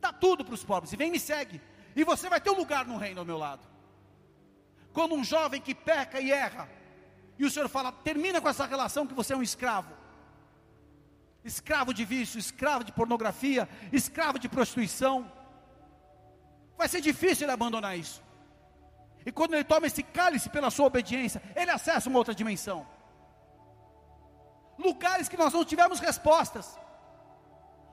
dá 0.00 0.12
tudo 0.12 0.44
para 0.44 0.54
os 0.54 0.64
pobres 0.64 0.92
e 0.92 0.96
vem 0.96 1.10
me 1.10 1.20
segue. 1.20 1.60
E 1.94 2.04
você 2.04 2.28
vai 2.28 2.40
ter 2.40 2.50
um 2.50 2.56
lugar 2.56 2.86
no 2.86 2.96
reino 2.96 3.20
ao 3.20 3.26
meu 3.26 3.36
lado. 3.36 3.68
Quando 4.92 5.14
um 5.14 5.22
jovem 5.22 5.60
que 5.60 5.74
peca 5.74 6.20
e 6.20 6.32
erra, 6.32 6.68
e 7.38 7.44
o 7.44 7.50
Senhor 7.50 7.68
fala: 7.68 7.92
termina 7.92 8.40
com 8.40 8.48
essa 8.48 8.64
relação 8.64 9.06
que 9.06 9.14
você 9.14 9.34
é 9.34 9.36
um 9.36 9.42
escravo. 9.42 9.92
Escravo 11.44 11.94
de 11.94 12.04
vício, 12.04 12.38
escravo 12.38 12.84
de 12.84 12.92
pornografia, 12.92 13.68
escravo 13.92 14.38
de 14.38 14.48
prostituição. 14.48 15.30
Vai 16.76 16.88
ser 16.88 17.00
difícil 17.00 17.44
ele 17.44 17.52
abandonar 17.52 17.98
isso. 17.98 18.22
E 19.24 19.32
quando 19.32 19.54
ele 19.54 19.64
toma 19.64 19.86
esse 19.86 20.02
cálice 20.02 20.48
pela 20.48 20.70
sua 20.70 20.86
obediência, 20.86 21.42
ele 21.54 21.70
acessa 21.70 22.08
uma 22.08 22.18
outra 22.18 22.34
dimensão. 22.34 22.86
Lugares 24.78 25.28
que 25.28 25.36
nós 25.36 25.52
não 25.52 25.64
tivemos 25.64 26.00
respostas. 26.00 26.78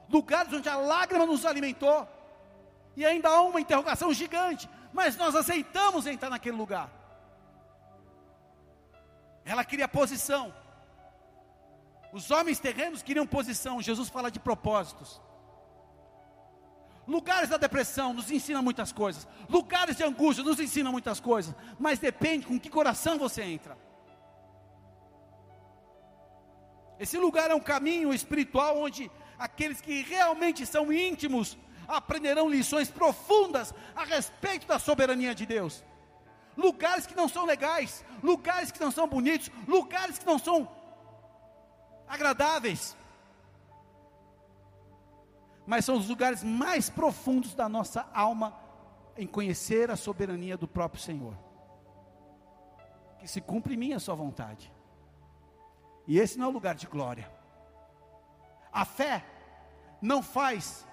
Lugares 0.09 0.53
onde 0.53 0.69
a 0.69 0.77
lágrima 0.77 1.25
nos 1.25 1.45
alimentou. 1.45 2.07
E 2.95 3.05
ainda 3.05 3.29
há 3.29 3.41
uma 3.41 3.59
interrogação 3.59 4.13
gigante 4.13 4.69
mas 4.97 5.15
nós 5.15 5.35
aceitamos 5.35 6.07
entrar 6.07 6.29
naquele 6.29 6.57
lugar. 6.57 6.89
Ela 9.45 9.63
queria 9.63 9.87
posição. 9.87 10.51
Os 12.11 12.31
homens 12.31 12.59
terrenos 12.59 13.03
queriam 13.03 13.27
posição. 13.27 13.79
Jesus 13.79 14.09
fala 14.09 14.31
de 14.31 14.39
propósitos. 14.39 15.21
Lugares 17.07 17.49
da 17.49 17.57
depressão 17.57 18.13
nos 18.13 18.29
ensinam 18.29 18.61
muitas 18.61 18.91
coisas. 18.91 19.25
Lugares 19.47 19.95
de 19.95 20.03
angústia 20.03 20.43
nos 20.43 20.59
ensinam 20.59 20.91
muitas 20.91 21.19
coisas. 21.19 21.55
Mas 21.79 21.99
depende 21.99 22.45
com 22.45 22.59
que 22.59 22.69
coração 22.69 23.17
você 23.17 23.43
entra. 23.43 23.77
Esse 26.99 27.17
lugar 27.17 27.49
é 27.49 27.55
um 27.55 27.61
caminho 27.61 28.13
espiritual 28.13 28.77
onde 28.77 29.09
aqueles 29.39 29.79
que 29.79 30.01
realmente 30.01 30.65
são 30.65 30.91
íntimos 30.91 31.57
aprenderão 31.87 32.49
lições 32.49 32.89
profundas 32.89 33.73
a 33.95 34.03
respeito 34.03 34.67
da 34.67 34.77
soberania 34.77 35.33
de 35.33 35.45
Deus. 35.45 35.83
Lugares 36.57 37.05
que 37.05 37.15
não 37.15 37.29
são 37.29 37.45
legais, 37.45 38.03
lugares 38.21 38.71
que 38.71 38.79
não 38.79 38.91
são 38.91 39.07
bonitos, 39.07 39.49
lugares 39.67 40.17
que 40.17 40.25
não 40.25 40.39
são 40.39 40.67
agradáveis, 42.07 42.97
mas 45.67 45.83
são 45.83 45.97
os 45.97 46.07
lugares 46.07 46.43
mais 46.43 46.89
profundos 46.89 47.53
da 47.53 47.67
nossa 47.67 48.09
alma 48.13 48.57
em 49.17 49.27
conhecer 49.27 49.91
a 49.91 49.97
soberania 49.97 50.55
do 50.55 50.65
próprio 50.65 51.01
Senhor. 51.01 51.37
Que 53.19 53.27
se 53.27 53.41
cumpre 53.41 53.73
em 53.73 53.77
mim 53.77 53.93
a 53.93 53.99
sua 53.99 54.15
vontade. 54.15 54.71
E 56.07 56.17
esse 56.17 56.39
não 56.39 56.45
é 56.45 56.49
o 56.49 56.53
lugar 56.53 56.73
de 56.73 56.87
glória. 56.87 57.29
A 58.71 58.85
fé 58.85 59.25
não 60.01 60.23
faz 60.23 60.87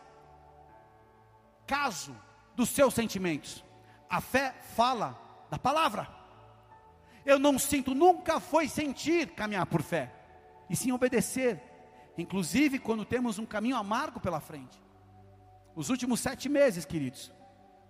caso 1.69 2.17
dos 2.57 2.69
seus 2.69 2.95
sentimentos. 2.95 3.65
A 4.11 4.21
fé 4.21 4.57
fala 4.75 5.17
da 5.51 5.59
palavra. 5.59 6.09
Eu 7.25 7.39
não 7.39 7.61
sinto, 7.61 7.95
nunca 7.95 8.41
foi 8.41 8.67
sentir 8.67 9.29
caminhar 9.35 9.67
por 9.67 9.83
fé, 9.83 10.13
e 10.69 10.77
sim 10.77 10.93
obedecer, 10.93 11.63
inclusive 12.17 12.79
quando 12.79 13.05
temos 13.05 13.39
um 13.39 13.47
caminho 13.47 13.77
amargo 13.77 14.21
pela 14.21 14.41
frente. 14.41 14.83
Os 15.75 15.91
últimos 15.91 16.21
sete 16.21 16.49
meses, 16.49 16.85
queridos, 16.85 17.33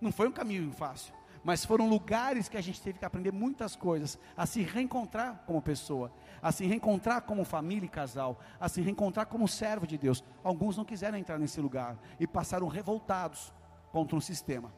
não 0.01 0.11
foi 0.11 0.27
um 0.27 0.31
caminho 0.31 0.71
fácil, 0.71 1.13
mas 1.43 1.63
foram 1.63 1.87
lugares 1.87 2.49
que 2.49 2.57
a 2.57 2.61
gente 2.61 2.81
teve 2.81 2.97
que 2.97 3.05
aprender 3.05 3.31
muitas 3.31 3.75
coisas, 3.75 4.17
a 4.35 4.47
se 4.47 4.63
reencontrar 4.63 5.43
como 5.45 5.61
pessoa, 5.61 6.11
a 6.41 6.51
se 6.51 6.65
reencontrar 6.65 7.21
como 7.21 7.45
família 7.45 7.85
e 7.85 7.89
casal, 7.89 8.39
a 8.59 8.67
se 8.67 8.81
reencontrar 8.81 9.27
como 9.27 9.47
servo 9.47 9.85
de 9.85 9.95
Deus. 9.95 10.23
Alguns 10.43 10.75
não 10.75 10.83
quiseram 10.83 11.17
entrar 11.17 11.37
nesse 11.37 11.61
lugar 11.61 11.97
e 12.19 12.25
passaram 12.25 12.67
revoltados 12.67 13.53
contra 13.91 14.17
um 14.17 14.21
sistema. 14.21 14.73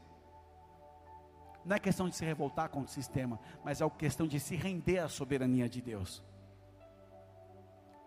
Não 1.63 1.75
é 1.75 1.80
questão 1.80 2.10
de 2.10 2.16
se 2.16 2.25
revoltar 2.25 2.70
contra 2.70 2.89
o 2.89 2.94
sistema, 2.94 3.39
mas 3.63 3.80
é 3.80 3.89
questão 3.89 4.27
de 4.27 4.38
se 4.38 4.56
render 4.56 5.00
à 5.00 5.08
soberania 5.08 5.70
de 5.70 5.82
Deus. 5.82 6.22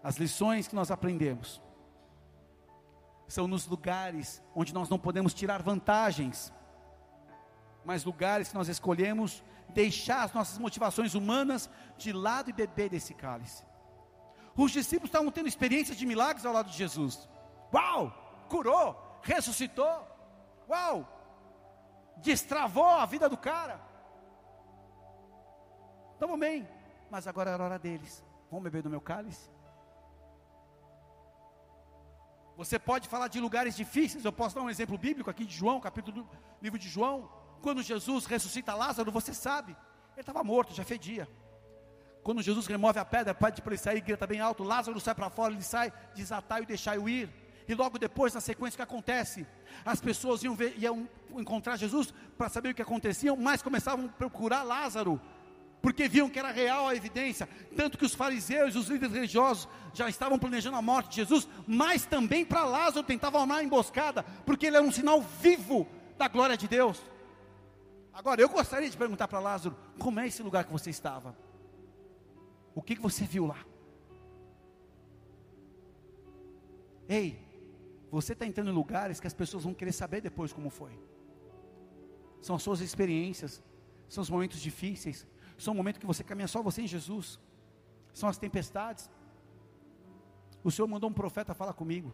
As 0.02 0.16
lições 0.16 0.66
que 0.66 0.74
nós 0.74 0.90
aprendemos 0.90 1.60
são 3.28 3.46
nos 3.46 3.66
lugares 3.66 4.42
onde 4.54 4.74
nós 4.74 4.88
não 4.88 4.98
podemos 4.98 5.32
tirar 5.34 5.62
vantagens, 5.62 6.52
mas 7.84 8.04
lugares 8.04 8.48
que 8.48 8.54
nós 8.54 8.68
escolhemos 8.68 9.42
deixar 9.70 10.24
as 10.24 10.32
nossas 10.32 10.58
motivações 10.58 11.14
humanas 11.14 11.70
de 11.96 12.12
lado 12.12 12.50
e 12.50 12.52
beber 12.52 12.88
desse 12.90 13.14
cálice. 13.14 13.64
Os 14.56 14.72
discípulos 14.72 15.08
estavam 15.08 15.30
tendo 15.30 15.48
experiências 15.48 15.96
de 15.96 16.04
milagres 16.04 16.44
ao 16.44 16.52
lado 16.52 16.70
de 16.70 16.76
Jesus. 16.76 17.28
Uau! 17.72 18.12
Curou, 18.48 19.20
ressuscitou. 19.22 20.06
Uau! 20.68 21.06
Destravou 22.16 22.84
a 22.84 23.06
vida 23.06 23.28
do 23.28 23.36
cara. 23.36 23.80
Estamos 26.12 26.38
bem, 26.38 26.68
mas 27.10 27.26
agora 27.26 27.50
era 27.50 27.64
hora 27.64 27.78
deles. 27.78 28.24
Vão 28.50 28.60
beber 28.60 28.82
do 28.82 28.90
meu 28.90 29.00
cálice? 29.00 29.48
Você 32.60 32.78
pode 32.78 33.08
falar 33.08 33.28
de 33.28 33.40
lugares 33.40 33.74
difíceis. 33.74 34.22
Eu 34.22 34.30
posso 34.30 34.54
dar 34.54 34.60
um 34.60 34.68
exemplo 34.68 34.98
bíblico 34.98 35.30
aqui 35.30 35.46
de 35.46 35.54
João, 35.54 35.80
capítulo 35.80 36.24
do 36.24 36.28
livro 36.60 36.78
de 36.78 36.90
João. 36.90 37.26
Quando 37.62 37.82
Jesus 37.82 38.26
ressuscita 38.26 38.74
Lázaro, 38.74 39.10
você 39.10 39.32
sabe, 39.32 39.74
ele 40.12 40.20
estava 40.20 40.44
morto, 40.44 40.74
já 40.74 40.84
fedia. 40.84 41.26
Quando 42.22 42.42
Jesus 42.42 42.66
remove 42.66 42.98
a 42.98 43.04
pedra, 43.04 43.32
pede 43.32 43.62
para 43.62 43.72
ele 43.72 43.80
sair, 43.80 44.02
grita 44.02 44.26
bem 44.26 44.40
alto: 44.40 44.62
Lázaro 44.62 45.00
sai 45.00 45.14
para 45.14 45.30
fora, 45.30 45.54
ele 45.54 45.62
sai, 45.62 45.90
desatai 46.14 46.64
e 46.64 46.66
deixai-o 46.66 47.08
ir. 47.08 47.30
E 47.66 47.74
logo 47.74 47.98
depois, 47.98 48.34
na 48.34 48.42
sequência, 48.42 48.74
o 48.74 48.76
que 48.76 48.82
acontece? 48.82 49.46
As 49.82 49.98
pessoas 49.98 50.42
iam, 50.42 50.54
ver, 50.54 50.74
iam 50.76 51.08
encontrar 51.30 51.78
Jesus 51.78 52.12
para 52.36 52.50
saber 52.50 52.72
o 52.72 52.74
que 52.74 52.82
acontecia, 52.82 53.34
mas 53.34 53.62
começavam 53.62 54.04
a 54.04 54.08
procurar 54.10 54.64
Lázaro, 54.64 55.18
porque 55.82 56.08
viam 56.08 56.28
que 56.28 56.38
era 56.38 56.50
real 56.50 56.88
a 56.88 56.94
evidência. 56.94 57.48
Tanto 57.76 57.96
que 57.96 58.04
os 58.04 58.14
fariseus 58.14 58.74
e 58.74 58.78
os 58.78 58.88
líderes 58.88 59.14
religiosos 59.14 59.68
já 59.94 60.08
estavam 60.08 60.38
planejando 60.38 60.76
a 60.76 60.82
morte 60.82 61.10
de 61.10 61.16
Jesus, 61.16 61.48
mas 61.66 62.04
também 62.04 62.44
para 62.44 62.64
Lázaro 62.64 63.06
tentavam 63.06 63.40
armar 63.40 63.58
a 63.58 63.64
emboscada, 63.64 64.22
porque 64.44 64.66
ele 64.66 64.76
era 64.76 64.84
um 64.84 64.92
sinal 64.92 65.20
vivo 65.20 65.88
da 66.18 66.28
glória 66.28 66.56
de 66.56 66.68
Deus. 66.68 67.00
Agora, 68.12 68.40
eu 68.40 68.48
gostaria 68.48 68.90
de 68.90 68.96
perguntar 68.96 69.28
para 69.28 69.40
Lázaro: 69.40 69.76
como 69.98 70.20
é 70.20 70.26
esse 70.26 70.42
lugar 70.42 70.64
que 70.64 70.72
você 70.72 70.90
estava? 70.90 71.36
O 72.74 72.82
que, 72.82 72.96
que 72.96 73.02
você 73.02 73.24
viu 73.24 73.46
lá? 73.46 73.58
Ei, 77.08 77.38
você 78.10 78.34
está 78.34 78.46
entrando 78.46 78.70
em 78.70 78.74
lugares 78.74 79.18
que 79.18 79.26
as 79.26 79.34
pessoas 79.34 79.64
vão 79.64 79.74
querer 79.74 79.92
saber 79.92 80.20
depois 80.20 80.52
como 80.52 80.70
foi. 80.70 80.92
São 82.40 82.56
as 82.56 82.62
suas 82.62 82.80
experiências, 82.80 83.62
são 84.08 84.22
os 84.22 84.30
momentos 84.30 84.60
difíceis, 84.60 85.26
são 85.60 85.74
o 85.74 85.76
momento 85.76 86.00
que 86.00 86.06
você 86.06 86.24
caminha 86.24 86.48
só 86.48 86.62
você 86.62 86.82
em 86.82 86.86
Jesus, 86.86 87.38
são 88.12 88.28
as 88.28 88.38
tempestades. 88.38 89.10
O 90.64 90.70
Senhor 90.70 90.88
mandou 90.88 91.08
um 91.08 91.12
profeta 91.12 91.54
falar 91.54 91.74
comigo. 91.74 92.12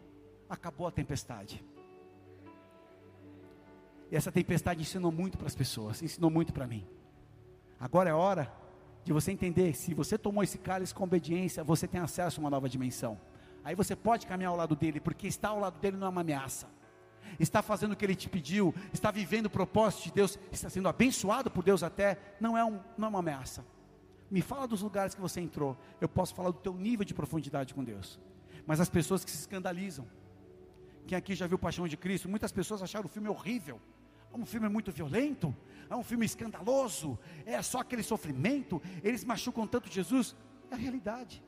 Acabou 0.49 0.87
a 0.87 0.91
tempestade. 0.91 1.65
E 4.11 4.17
essa 4.17 4.31
tempestade 4.31 4.81
ensinou 4.81 5.11
muito 5.11 5.37
para 5.37 5.47
as 5.47 5.55
pessoas, 5.55 6.03
ensinou 6.03 6.31
muito 6.31 6.53
para 6.53 6.67
mim. 6.67 6.87
Agora 7.79 8.11
é 8.11 8.15
hora 8.15 8.53
de 9.05 9.12
você 9.12 9.33
entender: 9.33 9.75
se 9.75 9.95
você 9.95 10.17
tomou 10.17 10.43
esse 10.43 10.59
cálice 10.59 10.95
com 10.95 11.05
obediência, 11.05 11.65
você 11.65 11.88
tem 11.88 12.00
acesso 12.00 12.41
a 12.41 12.43
uma 12.43 12.50
nova 12.50 12.69
dimensão. 12.69 13.19
Aí 13.65 13.75
você 13.75 13.97
pode 13.97 14.26
caminhar 14.26 14.50
ao 14.50 14.57
lado 14.57 14.76
dele, 14.76 15.00
porque 15.00 15.26
estar 15.26 15.49
ao 15.49 15.59
lado 15.59 15.81
dele 15.81 15.97
não 15.97 16.07
é 16.07 16.11
uma 16.11 16.21
ameaça. 16.21 16.69
Está 17.38 17.62
fazendo 17.62 17.92
o 17.92 17.97
que 17.97 18.04
ele 18.04 18.14
te 18.14 18.28
pediu, 18.28 18.75
está 18.92 19.11
vivendo 19.11 19.47
o 19.47 19.50
propósito 19.50 20.04
de 20.04 20.12
Deus, 20.12 20.38
está 20.50 20.68
sendo 20.68 20.88
abençoado 20.88 21.50
por 21.50 21.62
Deus 21.62 21.83
até, 21.83 22.18
não 22.40 22.56
é, 22.56 22.64
um, 22.64 22.80
não 22.97 23.06
é 23.06 23.09
uma 23.09 23.18
ameaça. 23.18 23.64
Me 24.30 24.42
fala 24.42 24.66
dos 24.66 24.83
lugares 24.83 25.14
que 25.14 25.21
você 25.21 25.40
entrou, 25.40 25.76
eu 26.00 26.09
posso 26.09 26.35
falar 26.35 26.50
do 26.50 26.59
teu 26.59 26.75
nível 26.75 27.04
de 27.04 27.14
profundidade 27.14 27.73
com 27.75 27.85
Deus. 27.85 28.18
Mas 28.66 28.80
as 28.80 28.88
pessoas 28.88 29.25
que 29.25 29.30
se 29.30 29.38
escandalizam, 29.38 30.06
quem 31.06 31.16
aqui 31.16 31.35
já 31.35 31.47
viu 31.47 31.59
Paixão 31.59 31.87
de 31.87 31.97
Cristo, 31.97 32.28
muitas 32.28 32.50
pessoas 32.50 32.83
acharam 32.83 33.06
o 33.06 33.09
filme 33.09 33.28
horrível. 33.28 33.80
É 34.33 34.37
um 34.37 34.45
filme 34.45 34.68
muito 34.68 34.90
violento, 34.90 35.54
é 35.88 35.95
um 35.95 36.02
filme 36.02 36.26
escandaloso, 36.26 37.18
é 37.45 37.62
só 37.62 37.78
aquele 37.78 38.02
sofrimento, 38.02 38.83
eles 39.02 39.25
machucam 39.25 39.66
tanto 39.66 39.90
Jesus. 39.90 40.35
É 40.71 40.75
a 40.75 40.76
realidade. 40.76 41.42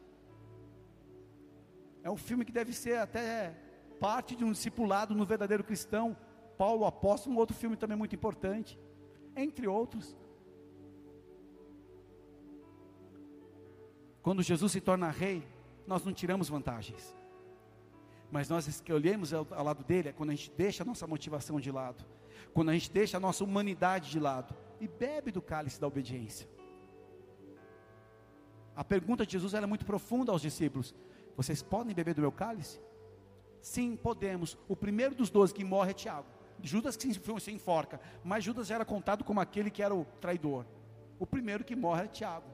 É 2.03 2.11
um 2.11 2.17
filme 2.17 2.45
que 2.45 2.53
deve 2.53 2.73
ser 2.73 2.99
até 2.99 3.55
parte 3.99 4.37
de 4.37 4.45
um 4.45 4.53
discipulado 4.53 5.15
no 5.15 5.25
verdadeiro 5.25 5.65
cristão. 5.65 6.17
Paulo 6.57 6.85
Apóstolo, 6.85 7.37
um 7.37 7.39
outro 7.39 7.57
filme 7.57 7.77
também 7.77 7.97
muito 7.97 8.15
importante, 8.15 8.79
entre 9.37 9.67
outros. 9.67 10.17
Quando 14.23 14.43
Jesus 14.43 14.73
se 14.73 14.81
torna 14.81 15.11
rei, 15.11 15.47
nós 15.87 16.05
não 16.05 16.13
tiramos 16.13 16.49
vantagens. 16.49 17.17
Mas 18.31 18.49
nós 18.49 18.67
escolhemos 18.67 19.33
ao, 19.33 19.47
ao 19.51 19.65
lado 19.65 19.85
dele 19.85 20.11
é 20.11 20.13
quando 20.13 20.31
a 20.31 20.35
gente 20.35 20.51
deixa 20.51 20.83
a 20.83 20.87
nossa 20.87 21.07
motivação 21.07 21.59
de 21.59 21.71
lado, 21.71 22.05
quando 22.53 22.69
a 22.71 22.75
gente 22.75 22.91
deixa 22.91 23.17
a 23.17 23.21
nossa 23.21 23.43
humanidade 23.43 24.11
de 24.11 24.21
lado 24.21 24.55
e 24.81 24.87
bebe 24.87 25.31
do 25.31 25.41
cálice 25.41 25.81
da 25.81 25.87
obediência. 25.87 26.49
A 28.77 28.85
pergunta 28.85 29.25
de 29.25 29.33
Jesus 29.33 29.55
era 29.55 29.67
muito 29.67 29.87
profunda 29.87 30.31
aos 30.31 30.43
discípulos: 30.43 30.95
Vocês 31.37 31.63
podem 31.63 31.95
beber 31.95 32.15
do 32.15 32.21
meu 32.21 32.31
cálice? 32.31 32.81
Sim, 33.61 33.97
podemos. 33.97 34.57
O 34.69 34.77
primeiro 34.77 35.15
dos 35.15 35.31
doze 35.31 35.53
que 35.55 35.65
morre 35.65 35.91
é 35.91 35.95
Tiago. 35.95 36.27
Judas 36.63 36.97
que 36.97 37.13
se 37.13 37.53
enforca, 37.53 38.01
mas 38.25 38.43
Judas 38.43 38.71
era 38.71 38.85
contado 38.85 39.23
como 39.25 39.41
aquele 39.41 39.71
que 39.71 39.83
era 39.83 39.95
o 39.95 40.05
traidor. 40.21 40.65
O 41.19 41.27
primeiro 41.27 41.65
que 41.65 41.77
morre 41.77 42.05
é 42.05 42.09
Tiago. 42.09 42.47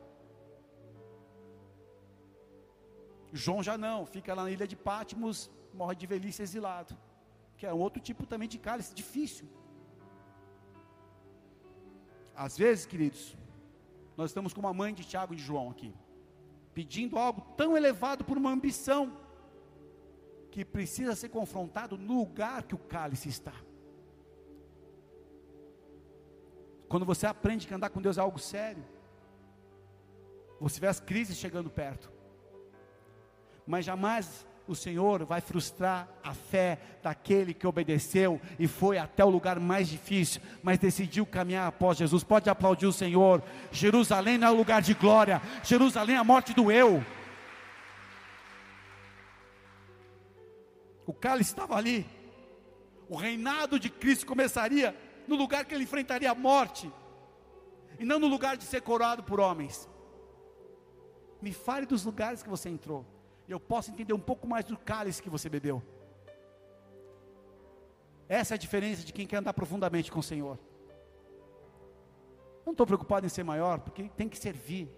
João 3.32 3.62
já 3.62 3.76
não, 3.76 4.06
fica 4.06 4.32
lá 4.34 4.44
na 4.44 4.50
ilha 4.50 4.66
de 4.66 4.76
Patmos, 4.76 5.50
morre 5.72 5.96
de 5.96 6.06
velhice 6.06 6.42
exilado, 6.42 6.96
que 7.56 7.66
é 7.66 7.74
um 7.74 7.78
outro 7.78 8.00
tipo 8.00 8.26
também 8.26 8.48
de 8.48 8.58
cálice, 8.58 8.94
difícil. 8.94 9.48
Às 12.36 12.56
vezes, 12.56 12.86
queridos, 12.86 13.36
nós 14.16 14.30
estamos 14.30 14.52
com 14.52 14.66
a 14.68 14.72
mãe 14.72 14.94
de 14.94 15.04
Tiago 15.04 15.32
e 15.32 15.36
de 15.36 15.42
João 15.42 15.70
aqui, 15.70 15.92
pedindo 16.72 17.18
algo 17.18 17.40
tão 17.56 17.76
elevado 17.76 18.24
por 18.24 18.36
uma 18.36 18.50
ambição, 18.50 19.12
que 20.54 20.64
precisa 20.64 21.16
ser 21.16 21.30
confrontado 21.30 21.98
no 21.98 22.18
lugar 22.18 22.62
que 22.62 22.76
o 22.76 22.78
cálice 22.78 23.28
está. 23.28 23.54
Quando 26.88 27.04
você 27.04 27.26
aprende 27.26 27.66
que 27.66 27.74
andar 27.74 27.90
com 27.90 28.00
Deus 28.00 28.18
é 28.18 28.20
algo 28.20 28.38
sério, 28.38 28.84
você 30.60 30.78
vê 30.78 30.86
as 30.86 31.00
crises 31.00 31.36
chegando 31.36 31.68
perto, 31.68 32.08
mas 33.66 33.84
jamais 33.84 34.46
o 34.68 34.76
Senhor 34.76 35.24
vai 35.24 35.40
frustrar 35.40 36.08
a 36.22 36.32
fé 36.32 36.78
daquele 37.02 37.52
que 37.52 37.66
obedeceu 37.66 38.40
e 38.56 38.68
foi 38.68 38.96
até 38.96 39.24
o 39.24 39.30
lugar 39.30 39.58
mais 39.58 39.88
difícil, 39.88 40.40
mas 40.62 40.78
decidiu 40.78 41.26
caminhar 41.26 41.66
após 41.66 41.98
Jesus. 41.98 42.22
Pode 42.22 42.48
aplaudir 42.48 42.86
o 42.86 42.92
Senhor. 42.92 43.42
Jerusalém 43.72 44.38
não 44.38 44.46
é 44.46 44.50
lugar 44.52 44.80
de 44.80 44.94
glória, 44.94 45.42
Jerusalém 45.64 46.14
é 46.14 46.18
a 46.20 46.24
morte 46.24 46.54
do 46.54 46.70
eu. 46.70 47.04
O 51.06 51.12
cálice 51.12 51.50
estava 51.50 51.76
ali, 51.76 52.06
o 53.08 53.16
reinado 53.16 53.78
de 53.78 53.90
Cristo 53.90 54.26
começaria 54.26 54.96
no 55.28 55.36
lugar 55.36 55.64
que 55.64 55.74
ele 55.74 55.84
enfrentaria 55.84 56.30
a 56.30 56.34
morte, 56.34 56.90
e 57.98 58.04
não 58.04 58.18
no 58.18 58.26
lugar 58.26 58.56
de 58.56 58.64
ser 58.64 58.82
coroado 58.82 59.22
por 59.22 59.40
homens. 59.40 59.88
Me 61.40 61.52
fale 61.52 61.86
dos 61.86 62.04
lugares 62.04 62.42
que 62.42 62.48
você 62.48 62.68
entrou 62.68 63.04
eu 63.48 63.60
posso 63.60 63.90
entender 63.90 64.12
um 64.12 64.20
pouco 64.20 64.46
mais 64.46 64.64
do 64.64 64.76
cálice 64.76 65.22
que 65.22 65.28
você 65.28 65.48
bebeu. 65.48 65.82
Essa 68.28 68.54
é 68.54 68.56
a 68.56 68.58
diferença 68.58 69.04
de 69.04 69.12
quem 69.12 69.26
quer 69.26 69.36
andar 69.36 69.52
profundamente 69.52 70.10
com 70.10 70.20
o 70.20 70.22
Senhor. 70.22 70.58
Não 72.64 72.72
estou 72.72 72.86
preocupado 72.86 73.26
em 73.26 73.28
ser 73.28 73.44
maior, 73.44 73.80
porque 73.80 74.08
tem 74.16 74.28
que 74.28 74.38
servir, 74.38 74.88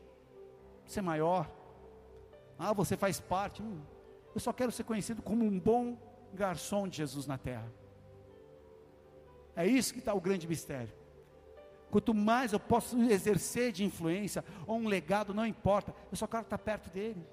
ser 0.86 1.02
maior. 1.02 1.50
Ah, 2.56 2.72
você 2.72 2.96
faz 2.96 3.18
parte. 3.18 3.60
Hum, 3.60 3.80
eu 4.36 4.40
só 4.40 4.52
quero 4.52 4.70
ser 4.70 4.84
conhecido 4.84 5.22
como 5.22 5.46
um 5.46 5.58
bom 5.58 5.96
garçom 6.34 6.86
de 6.86 6.98
Jesus 6.98 7.26
na 7.26 7.38
terra. 7.38 7.72
É 9.56 9.66
isso 9.66 9.94
que 9.94 9.98
está 9.98 10.12
o 10.12 10.20
grande 10.20 10.46
mistério. 10.46 10.92
Quanto 11.90 12.12
mais 12.12 12.52
eu 12.52 12.60
posso 12.60 13.00
exercer 13.10 13.72
de 13.72 13.82
influência 13.82 14.44
ou 14.66 14.76
um 14.76 14.88
legado, 14.88 15.32
não 15.32 15.46
importa, 15.46 15.94
eu 16.10 16.18
só 16.18 16.26
quero 16.26 16.42
estar 16.42 16.58
perto 16.58 16.90
dele. 16.90 17.26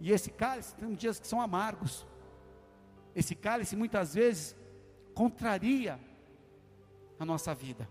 E 0.00 0.10
esse 0.10 0.32
cálice 0.32 0.74
tem 0.74 0.92
dias 0.96 1.20
que 1.20 1.28
são 1.28 1.40
amargos. 1.40 2.04
Esse 3.14 3.36
cálice 3.36 3.76
muitas 3.76 4.14
vezes 4.14 4.56
contraria 5.14 6.00
a 7.20 7.24
nossa 7.24 7.54
vida. 7.54 7.88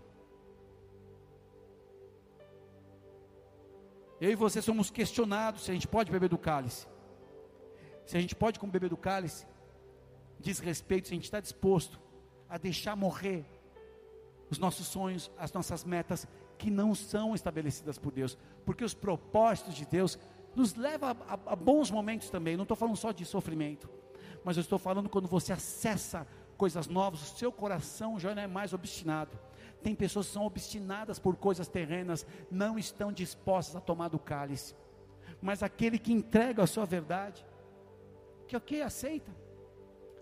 Eu 4.20 4.30
e 4.30 4.34
você 4.34 4.60
somos 4.60 4.90
questionados 4.90 5.64
se 5.64 5.70
a 5.70 5.74
gente 5.74 5.88
pode 5.88 6.12
beber 6.12 6.28
do 6.28 6.36
cálice. 6.36 6.92
Se 8.06 8.16
a 8.16 8.20
gente 8.20 8.34
pode, 8.34 8.58
como 8.58 8.72
beber 8.72 8.90
do 8.90 8.96
cálice, 8.96 9.46
diz 10.38 10.58
respeito, 10.58 11.08
se 11.08 11.14
a 11.14 11.16
gente 11.16 11.24
está 11.24 11.40
disposto 11.40 12.00
a 12.48 12.58
deixar 12.58 12.94
morrer 12.94 13.44
os 14.50 14.58
nossos 14.58 14.86
sonhos, 14.86 15.30
as 15.38 15.52
nossas 15.52 15.84
metas 15.84 16.28
que 16.58 16.70
não 16.70 16.94
são 16.94 17.34
estabelecidas 17.34 17.98
por 17.98 18.12
Deus, 18.12 18.38
porque 18.64 18.84
os 18.84 18.94
propósitos 18.94 19.74
de 19.74 19.86
Deus 19.86 20.18
nos 20.54 20.74
leva 20.74 21.16
a, 21.26 21.34
a, 21.34 21.52
a 21.52 21.56
bons 21.56 21.90
momentos 21.90 22.30
também. 22.30 22.56
Não 22.56 22.62
estou 22.62 22.76
falando 22.76 22.96
só 22.96 23.10
de 23.10 23.24
sofrimento, 23.24 23.88
mas 24.44 24.56
eu 24.56 24.60
estou 24.60 24.78
falando 24.78 25.08
quando 25.08 25.26
você 25.26 25.52
acessa 25.52 26.26
coisas 26.56 26.86
novas, 26.86 27.22
o 27.22 27.36
seu 27.36 27.50
coração 27.50 28.18
já 28.18 28.34
não 28.34 28.42
é 28.42 28.46
mais 28.46 28.72
obstinado. 28.72 29.36
Tem 29.82 29.94
pessoas 29.94 30.26
que 30.28 30.32
são 30.32 30.46
obstinadas 30.46 31.18
por 31.18 31.36
coisas 31.36 31.68
terrenas, 31.68 32.26
não 32.50 32.78
estão 32.78 33.12
dispostas 33.12 33.76
a 33.76 33.80
tomar 33.80 34.08
do 34.08 34.18
cálice. 34.18 34.74
Mas 35.42 35.62
aquele 35.62 35.98
que 35.98 36.12
entrega 36.12 36.62
a 36.62 36.66
sua 36.66 36.86
verdade, 36.86 37.44
que 38.46 38.56
ok, 38.56 38.82
aceita. 38.82 39.30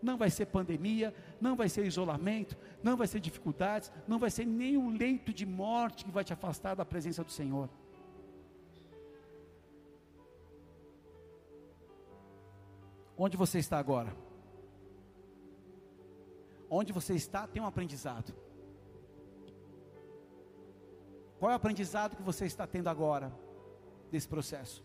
Não 0.02 0.16
vai 0.16 0.30
ser 0.30 0.46
pandemia, 0.46 1.14
não 1.40 1.54
vai 1.54 1.68
ser 1.68 1.86
isolamento, 1.86 2.56
não 2.82 2.96
vai 2.96 3.06
ser 3.06 3.20
dificuldades, 3.20 3.92
não 4.06 4.18
vai 4.18 4.30
ser 4.30 4.46
o 4.46 4.90
leito 4.90 5.32
de 5.32 5.46
morte 5.46 6.04
que 6.04 6.10
vai 6.10 6.24
te 6.24 6.32
afastar 6.32 6.74
da 6.74 6.84
presença 6.84 7.22
do 7.22 7.30
Senhor. 7.30 7.68
Onde 13.16 13.36
você 13.36 13.60
está 13.60 13.78
agora? 13.78 14.12
Onde 16.68 16.92
você 16.92 17.14
está 17.14 17.46
tem 17.46 17.62
um 17.62 17.66
aprendizado. 17.66 18.34
Qual 21.38 21.50
é 21.50 21.54
o 21.54 21.56
aprendizado 21.56 22.16
que 22.16 22.22
você 22.22 22.46
está 22.46 22.66
tendo 22.66 22.88
agora 22.88 23.32
desse 24.10 24.26
processo? 24.26 24.82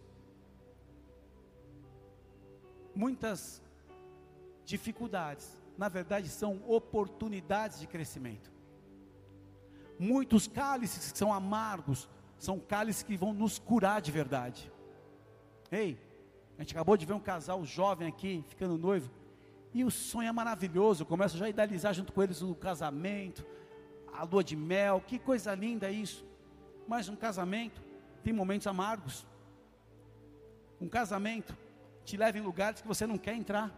Muitas 2.98 3.62
dificuldades, 4.66 5.56
na 5.78 5.88
verdade, 5.88 6.30
são 6.30 6.60
oportunidades 6.68 7.80
de 7.80 7.86
crescimento. 7.86 8.52
Muitos 10.00 10.48
cálices 10.48 11.12
que 11.12 11.18
são 11.18 11.32
amargos, 11.32 12.10
são 12.40 12.60
cálices 12.60 13.04
que 13.04 13.16
vão 13.16 13.34
nos 13.34 13.60
curar 13.60 14.02
de 14.02 14.12
verdade. 14.12 14.72
Ei, 15.72 15.96
a 16.58 16.64
gente 16.64 16.74
acabou 16.74 16.98
de 16.98 17.06
ver 17.06 17.14
um 17.14 17.20
casal 17.20 17.64
jovem 17.64 18.08
aqui, 18.08 18.44
ficando 18.48 18.80
noivo, 18.80 19.12
e 19.76 19.84
o 19.84 19.92
sonho 19.92 20.30
é 20.30 20.32
maravilhoso. 20.32 21.04
Eu 21.04 21.06
começo 21.06 21.38
já 21.38 21.46
a 21.46 21.50
idealizar 21.50 21.94
junto 21.94 22.12
com 22.12 22.24
eles 22.24 22.42
o 22.42 22.56
casamento, 22.56 23.46
a 24.12 24.24
lua 24.24 24.44
de 24.44 24.56
mel, 24.56 25.04
que 25.06 25.20
coisa 25.20 25.54
linda 25.54 25.92
isso. 25.92 26.26
Mas 26.88 27.10
um 27.10 27.16
casamento 27.16 27.80
tem 28.24 28.34
momentos 28.34 28.66
amargos. 28.66 29.24
Um 30.82 30.90
casamento 30.90 31.56
te 32.08 32.16
leva 32.16 32.38
em 32.38 32.42
lugares 32.42 32.80
que 32.82 32.88
você 32.88 33.06
não 33.06 33.18
quer 33.18 33.36
entrar. 33.36 33.70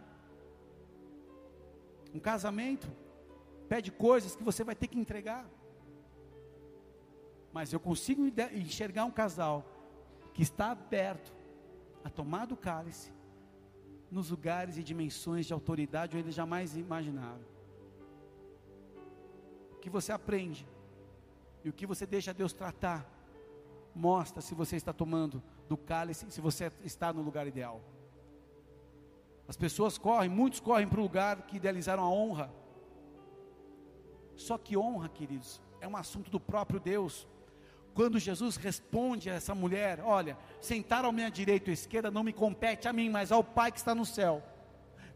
Um 2.14 2.20
casamento 2.20 2.88
pede 3.68 3.90
coisas 3.90 4.36
que 4.36 4.44
você 4.44 4.62
vai 4.62 4.76
ter 4.76 4.86
que 4.86 5.00
entregar. 5.00 5.44
Mas 7.52 7.72
eu 7.72 7.80
consigo 7.80 8.22
enxergar 8.54 9.04
um 9.04 9.10
casal 9.10 9.64
que 10.32 10.42
está 10.42 10.70
aberto 10.70 11.32
a 12.04 12.08
tomar 12.08 12.46
do 12.46 12.56
cálice 12.56 13.12
nos 14.12 14.30
lugares 14.30 14.76
e 14.76 14.84
dimensões 14.84 15.44
de 15.46 15.52
autoridade 15.52 16.16
onde 16.16 16.26
eles 16.26 16.34
jamais 16.36 16.76
imaginaram. 16.76 17.44
O 19.72 19.78
que 19.80 19.90
você 19.90 20.12
aprende 20.12 20.64
e 21.64 21.68
o 21.68 21.72
que 21.72 21.84
você 21.84 22.06
deixa 22.06 22.32
Deus 22.32 22.52
tratar, 22.52 23.04
mostra 23.92 24.40
se 24.40 24.54
você 24.54 24.76
está 24.76 24.92
tomando 24.92 25.42
do 25.68 25.76
cálice, 25.76 26.30
se 26.30 26.40
você 26.40 26.70
está 26.84 27.12
no 27.12 27.22
lugar 27.22 27.48
ideal. 27.48 27.80
As 29.50 29.56
pessoas 29.56 29.98
correm, 29.98 30.28
muitos 30.28 30.60
correm 30.60 30.86
para 30.86 31.00
o 31.00 31.02
lugar 31.02 31.42
que 31.42 31.56
idealizaram 31.56 32.04
a 32.04 32.08
honra. 32.08 32.54
Só 34.36 34.56
que 34.56 34.76
honra, 34.76 35.08
queridos, 35.08 35.60
é 35.80 35.88
um 35.88 35.96
assunto 35.96 36.30
do 36.30 36.38
próprio 36.38 36.78
Deus. 36.78 37.26
Quando 37.92 38.16
Jesus 38.16 38.54
responde 38.54 39.28
a 39.28 39.34
essa 39.34 39.52
mulher: 39.52 40.02
Olha, 40.04 40.38
sentar 40.60 41.04
ao 41.04 41.10
minha 41.10 41.28
direita 41.28 41.68
ou 41.68 41.74
esquerda 41.74 42.12
não 42.12 42.22
me 42.22 42.32
compete 42.32 42.86
a 42.86 42.92
mim, 42.92 43.10
mas 43.10 43.32
ao 43.32 43.42
Pai 43.42 43.72
que 43.72 43.78
está 43.78 43.92
no 43.92 44.06
céu. 44.06 44.40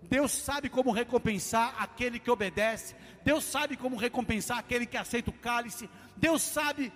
Deus 0.02 0.32
sabe 0.32 0.68
como 0.68 0.90
recompensar 0.90 1.72
aquele 1.80 2.18
que 2.18 2.28
obedece, 2.28 2.96
Deus 3.22 3.44
sabe 3.44 3.76
como 3.76 3.96
recompensar 3.96 4.58
aquele 4.58 4.84
que 4.84 4.96
aceita 4.96 5.30
o 5.30 5.32
cálice, 5.32 5.88
Deus 6.16 6.42
sabe 6.42 6.92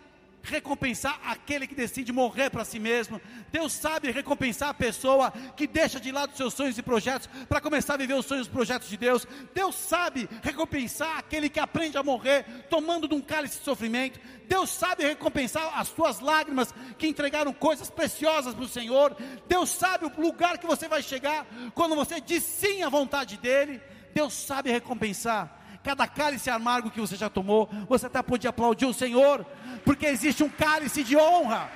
recompensar 0.49 1.21
aquele 1.25 1.67
que 1.67 1.75
decide 1.75 2.13
morrer 2.13 2.51
para 2.51 2.65
si 2.65 2.79
mesmo. 2.79 3.21
Deus 3.53 3.73
sabe 3.73 4.11
recompensar 4.11 4.71
a 4.71 4.75
pessoa 4.75 5.31
que 5.57 5.67
deixa 5.67 6.01
de 6.01 6.11
lado 6.11 6.37
seus 6.37 6.55
sonhos 6.55 6.79
e 6.79 6.83
projetos 6.83 7.29
para 7.49 7.61
começar 7.61 7.95
a 7.95 7.99
viver 7.99 8.15
os 8.15 8.27
sonhos 8.27 8.47
e 8.47 8.51
projetos 8.51 8.89
de 8.89 8.97
Deus. 8.97 9.27
Deus 9.55 9.75
sabe 9.75 10.29
recompensar 10.43 11.19
aquele 11.19 11.49
que 11.49 11.61
aprende 11.61 11.97
a 11.97 12.03
morrer 12.03 12.45
tomando 12.71 13.07
de 13.07 13.15
um 13.15 13.21
cálice 13.21 13.59
de 13.59 13.65
sofrimento. 13.65 14.19
Deus 14.47 14.71
sabe 14.71 15.05
recompensar 15.05 15.79
as 15.79 15.91
tuas 15.91 16.21
lágrimas 16.21 16.75
que 16.97 17.07
entregaram 17.07 17.53
coisas 17.53 17.91
preciosas 17.91 18.55
para 18.55 18.65
o 18.65 18.69
Senhor. 18.69 19.17
Deus 19.47 19.69
sabe 19.71 20.07
o 20.07 20.21
lugar 20.21 20.59
que 20.59 20.67
você 20.67 20.89
vai 20.89 21.03
chegar 21.03 21.47
quando 21.75 21.95
você 21.95 22.21
diz 22.21 22.43
sim 22.43 22.83
à 22.83 22.89
vontade 22.89 23.37
dEle. 23.37 23.81
Deus 24.15 24.33
sabe 24.33 24.71
recompensar 24.71 25.58
cada 25.83 26.07
cálice 26.07 26.51
amargo 26.51 26.91
que 26.91 27.01
você 27.01 27.17
já 27.17 27.31
tomou, 27.31 27.69
você 27.89 28.07
até 28.07 28.23
pode 28.23 28.47
aplaudir 28.47 28.87
o 28.87 28.95
Senhor, 28.95 29.45
porque 29.85 30.07
existe 30.07 30.43
um 30.43 30.49
cálice 30.49 31.03
de 31.03 31.17
honra. 31.17 31.71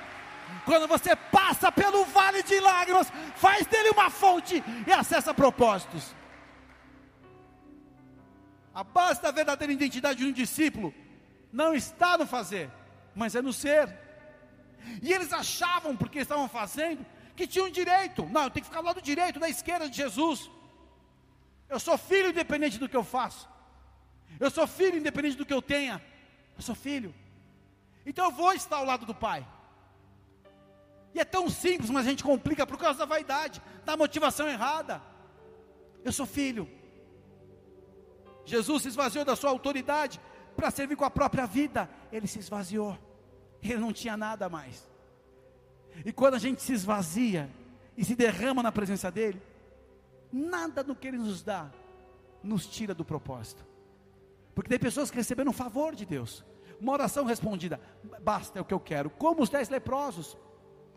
Quando 0.65 0.87
você 0.87 1.15
passa 1.15 1.71
pelo 1.71 2.05
vale 2.05 2.43
de 2.43 2.59
lágrimas, 2.59 3.11
faz 3.35 3.65
dele 3.67 3.89
uma 3.89 4.09
fonte 4.09 4.63
e 4.87 4.91
acessa 4.93 5.33
propósitos. 5.33 6.15
A 8.73 8.83
base 8.83 9.21
da 9.21 9.31
verdadeira 9.31 9.73
identidade 9.73 10.19
de 10.19 10.25
um 10.25 10.31
discípulo 10.31 10.93
não 11.51 11.73
está 11.73 12.17
no 12.17 12.25
fazer, 12.25 12.71
mas 13.13 13.35
é 13.35 13.41
no 13.41 13.53
ser. 13.53 13.95
E 15.01 15.13
eles 15.13 15.31
achavam, 15.31 15.95
porque 15.95 16.19
estavam 16.19 16.49
fazendo, 16.49 17.05
que 17.35 17.45
tinham 17.45 17.69
direito. 17.69 18.25
Não, 18.25 18.43
eu 18.43 18.49
tenho 18.49 18.63
que 18.63 18.69
ficar 18.69 18.81
do 18.81 18.87
lado 18.87 19.01
direito, 19.01 19.39
da 19.39 19.49
esquerda 19.49 19.89
de 19.89 19.97
Jesus. 19.97 20.49
Eu 21.69 21.79
sou 21.79 21.97
filho 21.97 22.29
independente 22.29 22.77
do 22.77 22.89
que 22.89 22.97
eu 22.97 23.03
faço. 23.03 23.47
Eu 24.39 24.49
sou 24.49 24.67
filho, 24.67 24.97
independente 24.97 25.37
do 25.37 25.45
que 25.45 25.53
eu 25.53 25.61
tenha. 25.61 26.01
Eu 26.55 26.61
sou 26.61 26.75
filho. 26.75 27.13
Então 28.05 28.25
eu 28.25 28.31
vou 28.31 28.53
estar 28.53 28.77
ao 28.77 28.85
lado 28.85 29.05
do 29.05 29.15
Pai. 29.15 29.45
E 31.13 31.19
é 31.19 31.25
tão 31.25 31.49
simples, 31.49 31.89
mas 31.89 32.05
a 32.05 32.09
gente 32.09 32.23
complica 32.23 32.65
por 32.65 32.77
causa 32.77 32.99
da 32.99 33.05
vaidade, 33.05 33.61
da 33.85 33.95
motivação 33.95 34.47
errada. 34.47 35.01
Eu 36.03 36.11
sou 36.11 36.25
filho. 36.25 36.67
Jesus 38.45 38.83
se 38.83 38.89
esvaziou 38.89 39.23
da 39.23 39.35
sua 39.35 39.51
autoridade 39.51 40.19
para 40.55 40.71
servir 40.71 40.95
com 40.95 41.05
a 41.05 41.11
própria 41.11 41.45
vida. 41.45 41.89
Ele 42.11 42.27
se 42.27 42.39
esvaziou. 42.39 42.97
Ele 43.61 43.77
não 43.77 43.93
tinha 43.93 44.17
nada 44.17 44.49
mais. 44.49 44.89
E 46.03 46.11
quando 46.11 46.33
a 46.33 46.39
gente 46.39 46.61
se 46.61 46.73
esvazia 46.73 47.49
e 47.95 48.03
se 48.03 48.15
derrama 48.15 48.63
na 48.63 48.71
presença 48.71 49.11
dele, 49.11 49.41
nada 50.31 50.83
do 50.83 50.95
que 50.95 51.07
ele 51.07 51.17
nos 51.17 51.43
dá 51.43 51.69
nos 52.43 52.67
tira 52.67 52.93
do 52.93 53.05
propósito. 53.05 53.63
Porque 54.53 54.69
tem 54.69 54.79
pessoas 54.79 55.09
que 55.09 55.17
receberam 55.17 55.51
um 55.51 55.53
favor 55.53 55.95
de 55.95 56.05
Deus. 56.05 56.45
Uma 56.79 56.93
oração 56.93 57.25
respondida, 57.25 57.79
basta, 58.21 58.59
é 58.59 58.61
o 58.61 58.65
que 58.65 58.73
eu 58.73 58.79
quero. 58.79 59.09
Como 59.09 59.41
os 59.41 59.49
dez 59.49 59.69
leprosos. 59.69 60.37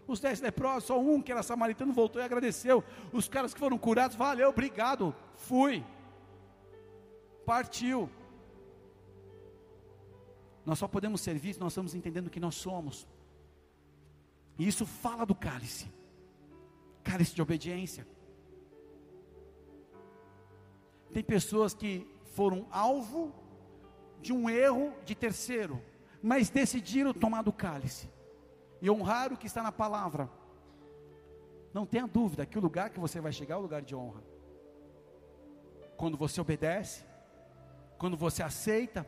Os 0.06 0.20
dez 0.20 0.40
leprosos, 0.40 0.84
só 0.84 1.00
um 1.00 1.20
que 1.20 1.32
era 1.32 1.42
samaritano 1.42 1.92
voltou 1.92 2.20
e 2.20 2.24
agradeceu. 2.24 2.84
Os 3.12 3.28
caras 3.28 3.52
que 3.52 3.60
foram 3.60 3.76
curados, 3.76 4.16
valeu, 4.16 4.48
obrigado, 4.48 5.14
fui. 5.34 5.84
Partiu. 7.44 8.08
Nós 10.64 10.78
só 10.78 10.88
podemos 10.88 11.20
servir 11.20 11.54
se 11.54 11.60
nós 11.60 11.72
estamos 11.72 11.94
entendendo 11.94 12.30
que 12.30 12.40
nós 12.40 12.54
somos. 12.54 13.06
E 14.58 14.66
isso 14.66 14.86
fala 14.86 15.24
do 15.24 15.34
cálice 15.34 15.88
cálice 17.06 17.34
de 17.36 17.40
obediência. 17.40 18.04
Tem 21.12 21.22
pessoas 21.22 21.72
que 21.72 22.04
foram 22.34 22.66
alvo 22.70 23.32
de 24.20 24.32
um 24.32 24.48
erro 24.48 24.92
de 25.04 25.14
terceiro, 25.14 25.82
mas 26.22 26.50
decidiram 26.50 27.12
tomar 27.12 27.42
do 27.42 27.52
cálice 27.52 28.08
e 28.80 28.90
honrar 28.90 29.32
o 29.32 29.36
que 29.36 29.46
está 29.46 29.62
na 29.62 29.72
palavra. 29.72 30.30
Não 31.72 31.86
tenha 31.86 32.06
dúvida 32.06 32.46
que 32.46 32.58
o 32.58 32.60
lugar 32.60 32.90
que 32.90 33.00
você 33.00 33.20
vai 33.20 33.32
chegar 33.32 33.56
é 33.56 33.58
o 33.58 33.62
lugar 33.62 33.82
de 33.82 33.94
honra. 33.94 34.22
Quando 35.96 36.16
você 36.16 36.40
obedece, 36.40 37.04
quando 37.98 38.16
você 38.16 38.42
aceita, 38.42 39.06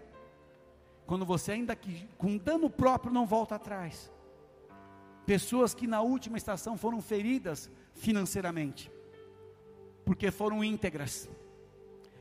quando 1.07 1.25
você 1.25 1.53
ainda 1.53 1.75
que 1.75 2.07
com 2.19 2.37
dano 2.37 2.69
próprio 2.69 3.13
não 3.13 3.27
volta 3.27 3.55
atrás. 3.55 4.13
Pessoas 5.25 5.75
que 5.75 5.87
na 5.87 6.01
última 6.01 6.39
estação 6.39 6.77
foram 6.77 7.01
feridas 7.01 7.71
financeiramente, 7.95 8.91
porque 10.05 10.31
foram 10.31 10.65
íntegras 10.65 11.29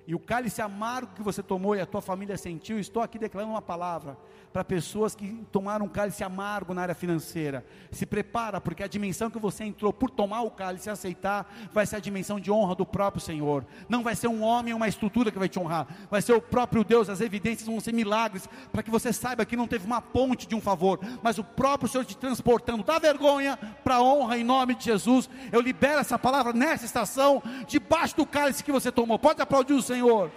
e 0.08 0.16
o 0.16 0.20
cálice 0.20 0.62
amargo 0.62 1.12
que 1.14 1.22
você 1.22 1.44
tomou 1.44 1.76
e 1.76 1.82
a 1.82 1.86
tua 1.86 2.02
família 2.02 2.38
sentiu, 2.38 2.80
estou 2.80 3.04
aqui 3.04 3.20
declarando 3.20 3.52
uma 3.52 3.62
palavra 3.62 4.18
para 4.54 4.64
pessoas 4.64 5.14
que 5.14 5.46
tomaram 5.52 5.86
um 5.86 5.90
cálice 5.90 6.24
amargo 6.24 6.74
na 6.74 6.82
área 6.82 6.96
financeira. 6.96 7.66
Se 7.92 8.06
prepara, 8.06 8.62
porque 8.62 8.82
a 8.82 8.88
dimensão 8.88 9.30
que 9.30 9.38
você 9.38 9.66
entrou 9.66 9.92
por 9.92 10.10
tomar 10.10 10.44
o 10.44 10.50
cálice 10.50 10.88
e 10.88 10.92
aceitar, 10.92 11.54
vai 11.74 11.86
ser 11.86 11.98
a 11.98 12.00
dimensão 12.00 12.40
de 12.40 12.50
honra 12.50 12.74
do 12.74 12.86
próprio 12.86 13.22
Senhor. 13.22 13.66
Não 13.90 14.02
vai 14.02 14.16
ser 14.16 14.30
um 14.30 14.42
homem 14.42 14.72
ou 14.72 14.78
uma 14.78 14.88
estrutura 14.88 15.30
que 15.30 15.38
vai 15.38 15.50
te 15.50 15.60
honrar, 15.60 15.88
vai 16.10 16.22
ser 16.22 16.32
o 16.32 16.42
próprio 16.42 16.86
Deus, 16.86 17.10
as 17.10 17.20
evidências 17.20 17.68
vão 17.68 17.82
ser 17.82 17.94
milagres, 17.94 18.48
para 18.72 18.82
que 18.82 18.90
você 18.90 19.12
saiba 19.12 19.46
que 19.46 19.58
não 19.58 19.68
teve 19.68 19.86
uma 19.86 20.02
ponte 20.02 20.48
de 20.48 20.56
um 20.56 20.62
favor, 20.62 21.02
mas 21.22 21.38
o 21.38 21.44
próprio 21.44 21.90
Senhor 21.90 22.06
te 22.06 22.16
transportando 22.16 22.82
da 22.82 22.98
vergonha 22.98 23.58
para 23.84 23.96
a 23.96 24.02
honra 24.02 24.38
em 24.38 24.44
nome 24.46 24.74
de 24.74 24.86
Jesus. 24.86 25.30
Eu 25.52 25.60
libero 25.60 26.00
essa 26.00 26.18
palavra 26.18 26.54
nessa 26.54 26.86
estação, 26.86 27.44
debaixo 27.68 28.16
do 28.16 28.26
cálice 28.26 28.64
que 28.64 28.72
você 28.72 28.90
tomou. 28.90 29.20
Pode 29.20 29.42
aplaudir 29.42 29.74
o 29.74 29.82
Senhor. 29.82 29.97
Senhor. 29.98 30.32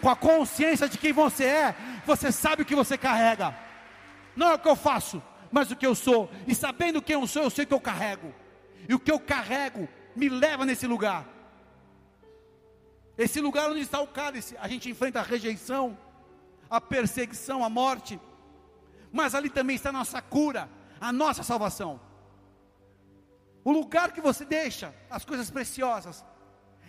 Com 0.00 0.10
a 0.10 0.16
consciência 0.16 0.88
de 0.88 0.98
quem 0.98 1.12
você 1.12 1.44
é, 1.44 1.76
você 2.04 2.30
sabe 2.30 2.62
o 2.62 2.66
que 2.66 2.74
você 2.74 2.98
carrega. 2.98 3.56
Não 4.34 4.50
é 4.50 4.54
o 4.54 4.58
que 4.58 4.68
eu 4.68 4.76
faço, 4.76 5.22
mas 5.50 5.70
o 5.70 5.76
que 5.76 5.86
eu 5.86 5.94
sou. 5.94 6.30
E 6.46 6.54
sabendo 6.54 7.00
quem 7.00 7.14
eu 7.14 7.26
sou, 7.26 7.44
eu 7.44 7.50
sei 7.50 7.64
o 7.64 7.66
que 7.66 7.74
eu 7.74 7.80
carrego. 7.80 8.34
E 8.86 8.94
o 8.94 9.00
que 9.00 9.10
eu 9.10 9.18
carrego 9.18 9.88
me 10.14 10.28
leva 10.28 10.66
nesse 10.66 10.86
lugar. 10.86 11.26
Esse 13.16 13.40
lugar 13.40 13.70
onde 13.70 13.80
está 13.80 13.98
o 14.00 14.06
cálice, 14.06 14.54
a 14.60 14.68
gente 14.68 14.90
enfrenta 14.90 15.20
a 15.20 15.22
rejeição, 15.22 15.96
a 16.68 16.78
perseguição, 16.78 17.64
a 17.64 17.70
morte. 17.70 18.20
Mas 19.10 19.34
ali 19.34 19.48
também 19.48 19.76
está 19.76 19.88
a 19.88 19.92
nossa 19.92 20.20
cura, 20.20 20.68
a 21.00 21.10
nossa 21.10 21.42
salvação. 21.42 21.98
O 23.64 23.72
lugar 23.72 24.12
que 24.12 24.20
você 24.20 24.44
deixa 24.44 24.94
as 25.08 25.24
coisas 25.24 25.50
preciosas, 25.50 26.22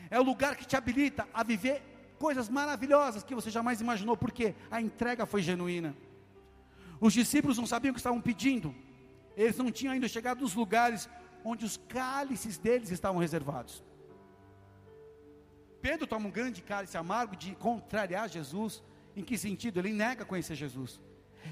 é 0.10 0.20
o 0.20 0.24
lugar 0.24 0.56
que 0.56 0.66
te 0.66 0.76
habilita 0.76 1.28
a 1.34 1.44
viver 1.44 1.82
coisas 2.18 2.50
maravilhosas 2.50 3.24
que 3.24 3.36
você 3.36 3.50
jamais 3.50 3.82
imaginou, 3.82 4.18
porque 4.18 4.56
a 4.72 4.82
entrega 4.82 5.26
foi 5.26 5.42
genuína. 5.42 5.96
Os 7.00 7.14
discípulos 7.14 7.58
não 7.58 7.68
sabiam 7.68 7.92
o 7.92 7.94
que 7.94 8.00
estavam 8.00 8.22
pedindo, 8.22 8.74
eles 9.36 9.58
não 9.58 9.72
tinham 9.72 9.94
ainda 9.94 10.08
chegado 10.08 10.42
nos 10.42 10.56
lugares 10.56 11.08
onde 11.44 11.64
os 11.64 11.78
cálices 11.78 12.58
deles 12.58 12.90
estavam 12.90 13.22
reservados. 13.22 13.84
Pedro 15.82 16.08
toma 16.08 16.28
um 16.28 16.32
grande 16.32 16.62
cálice 16.62 16.98
amargo 16.98 17.36
de 17.36 17.56
contrariar 17.56 18.28
Jesus. 18.28 18.84
Em 19.16 19.24
que 19.24 19.38
sentido? 19.38 19.80
Ele 19.80 19.94
nega 19.94 20.26
conhecer 20.26 20.56
Jesus. 20.56 21.00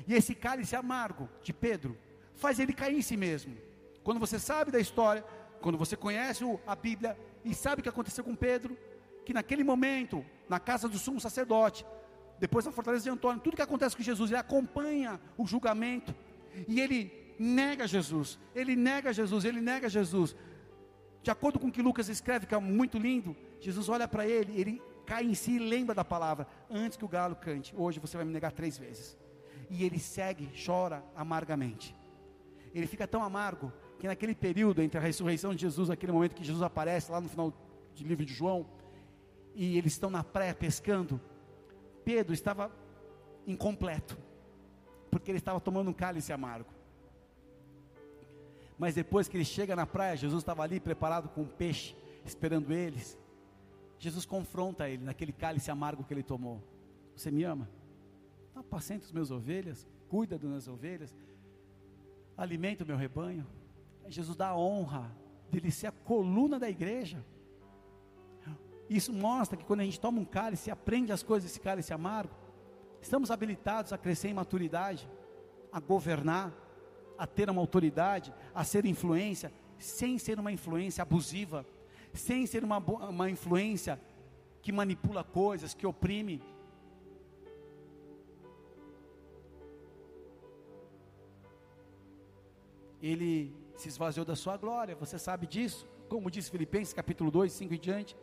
E 0.07 0.13
esse 0.13 0.35
cálice 0.35 0.75
amargo 0.75 1.29
de 1.41 1.53
Pedro 1.53 1.97
faz 2.33 2.59
ele 2.59 2.73
cair 2.73 2.97
em 2.97 3.01
si 3.01 3.15
mesmo. 3.15 3.55
Quando 4.03 4.19
você 4.19 4.37
sabe 4.37 4.71
da 4.71 4.79
história, 4.79 5.23
quando 5.61 5.77
você 5.77 5.95
conhece 5.95 6.43
a 6.67 6.75
Bíblia, 6.75 7.17
e 7.45 7.53
sabe 7.53 7.79
o 7.79 7.83
que 7.83 7.89
aconteceu 7.89 8.23
com 8.23 8.35
Pedro? 8.35 8.75
Que 9.23 9.33
naquele 9.33 9.63
momento, 9.63 10.25
na 10.49 10.59
casa 10.59 10.89
do 10.89 10.97
sumo 10.97 11.19
sacerdote, 11.21 11.85
depois 12.39 12.65
na 12.65 12.71
fortaleza 12.71 13.03
de 13.03 13.09
Antônio, 13.09 13.41
tudo 13.41 13.55
que 13.55 13.61
acontece 13.61 13.95
com 13.95 14.03
Jesus, 14.03 14.31
ele 14.31 14.39
acompanha 14.39 15.21
o 15.37 15.45
julgamento 15.45 16.13
e 16.67 16.81
ele 16.81 17.35
nega 17.39 17.87
Jesus, 17.87 18.39
ele 18.53 18.75
nega 18.75 19.13
Jesus, 19.13 19.45
ele 19.45 19.61
nega 19.61 19.87
Jesus. 19.87 20.35
De 21.21 21.29
acordo 21.29 21.59
com 21.59 21.67
o 21.67 21.71
que 21.71 21.81
Lucas 21.81 22.09
escreve, 22.09 22.47
que 22.47 22.55
é 22.55 22.59
muito 22.59 22.97
lindo, 22.97 23.35
Jesus 23.59 23.89
olha 23.89 24.07
para 24.07 24.27
ele, 24.27 24.59
ele 24.59 24.81
cai 25.05 25.23
em 25.23 25.35
si 25.35 25.51
e 25.51 25.59
lembra 25.59 25.93
da 25.93 26.03
palavra, 26.03 26.47
antes 26.69 26.97
que 26.97 27.05
o 27.05 27.07
galo 27.07 27.35
cante, 27.35 27.75
hoje 27.77 27.99
você 27.99 28.17
vai 28.17 28.25
me 28.25 28.33
negar 28.33 28.51
três 28.51 28.77
vezes. 28.77 29.17
E 29.69 29.83
ele 29.83 29.99
segue, 29.99 30.49
chora 30.65 31.03
amargamente. 31.15 31.95
Ele 32.73 32.87
fica 32.87 33.07
tão 33.07 33.23
amargo 33.23 33.71
que 34.05 34.07
naquele 34.07 34.35
período 34.35 34.83
entre 34.83 34.99
a 34.99 35.01
ressurreição 35.01 35.55
de 35.55 35.61
Jesus, 35.61 35.89
aquele 35.89 36.11
momento 36.11 36.35
que 36.35 36.43
Jesus 36.43 36.61
aparece 36.61 37.11
lá 37.11 37.19
no 37.19 37.27
final 37.27 37.49
do 37.49 38.03
livro 38.03 38.23
de 38.23 38.31
João, 38.31 38.67
e 39.55 39.79
eles 39.79 39.93
estão 39.93 40.11
na 40.11 40.23
praia 40.23 40.53
pescando, 40.53 41.19
Pedro 42.03 42.31
estava 42.31 42.71
incompleto, 43.47 44.15
porque 45.09 45.31
ele 45.31 45.39
estava 45.39 45.59
tomando 45.59 45.89
um 45.89 45.93
cálice 45.93 46.31
amargo. 46.31 46.69
Mas 48.77 48.93
depois 48.93 49.27
que 49.27 49.37
ele 49.37 49.45
chega 49.45 49.75
na 49.75 49.87
praia, 49.87 50.15
Jesus 50.15 50.43
estava 50.43 50.61
ali 50.61 50.79
preparado 50.79 51.29
com 51.29 51.41
um 51.41 51.47
peixe, 51.47 51.95
esperando 52.23 52.71
eles. 52.71 53.17
Jesus 53.97 54.23
confronta 54.23 54.87
ele 54.87 55.03
naquele 55.03 55.31
cálice 55.31 55.71
amargo 55.71 56.03
que 56.03 56.13
ele 56.13 56.21
tomou. 56.21 56.61
Você 57.15 57.31
me 57.31 57.43
ama? 57.43 57.67
Apacenta 58.53 59.05
as 59.05 59.11
minhas 59.11 59.31
ovelhas, 59.31 59.87
cuida 60.09 60.37
das 60.37 60.47
minhas 60.47 60.67
ovelhas, 60.67 61.15
alimenta 62.37 62.83
o 62.83 62.87
meu 62.87 62.97
rebanho. 62.97 63.47
Jesus 64.07 64.35
dá 64.35 64.49
a 64.49 64.57
honra 64.57 65.11
dele 65.49 65.71
ser 65.71 65.87
a 65.87 65.91
coluna 65.91 66.59
da 66.59 66.69
igreja. 66.69 67.23
Isso 68.89 69.11
mostra 69.11 69.57
que 69.57 69.65
quando 69.65 69.79
a 69.79 69.83
gente 69.83 69.99
toma 69.99 70.19
um 70.19 70.25
cálice, 70.25 70.69
aprende 70.69 71.11
as 71.11 71.23
coisas 71.23 71.49
desse 71.49 71.59
cálice 71.59 71.93
amargo, 71.93 72.33
estamos 73.01 73.31
habilitados 73.31 73.91
a 73.91 73.97
crescer 73.97 74.29
em 74.29 74.33
maturidade, 74.33 75.09
a 75.71 75.79
governar, 75.79 76.53
a 77.17 77.25
ter 77.25 77.49
uma 77.49 77.61
autoridade, 77.61 78.33
a 78.53 78.63
ser 78.63 78.85
influência, 78.85 79.51
sem 79.79 80.17
ser 80.17 80.39
uma 80.39 80.51
influência 80.51 81.01
abusiva, 81.01 81.65
sem 82.13 82.45
ser 82.45 82.63
uma, 82.63 82.77
uma 82.77 83.29
influência 83.29 83.99
que 84.61 84.71
manipula 84.71 85.23
coisas, 85.23 85.73
que 85.73 85.85
oprime. 85.85 86.41
Ele 93.01 93.64
se 93.75 93.87
esvaziou 93.87 94.25
da 94.25 94.35
sua 94.35 94.57
glória, 94.57 94.95
você 94.95 95.19
sabe 95.19 95.47
disso, 95.47 95.87
como 96.07 96.31
diz 96.31 96.49
Filipenses 96.49 96.93
capítulo 96.93 97.29
2, 97.31 97.51
5 97.51 97.73
e 97.73 97.77
diante, 97.77 98.17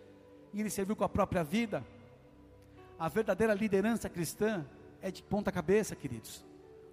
e 0.52 0.60
ele 0.60 0.70
serviu 0.70 0.96
com 0.96 1.04
a 1.04 1.08
própria 1.08 1.42
vida. 1.42 1.84
A 2.98 3.08
verdadeira 3.08 3.54
liderança 3.54 4.08
cristã 4.08 4.64
é 5.00 5.10
de 5.10 5.22
ponta 5.22 5.50
cabeça, 5.50 5.96
queridos. 5.96 6.44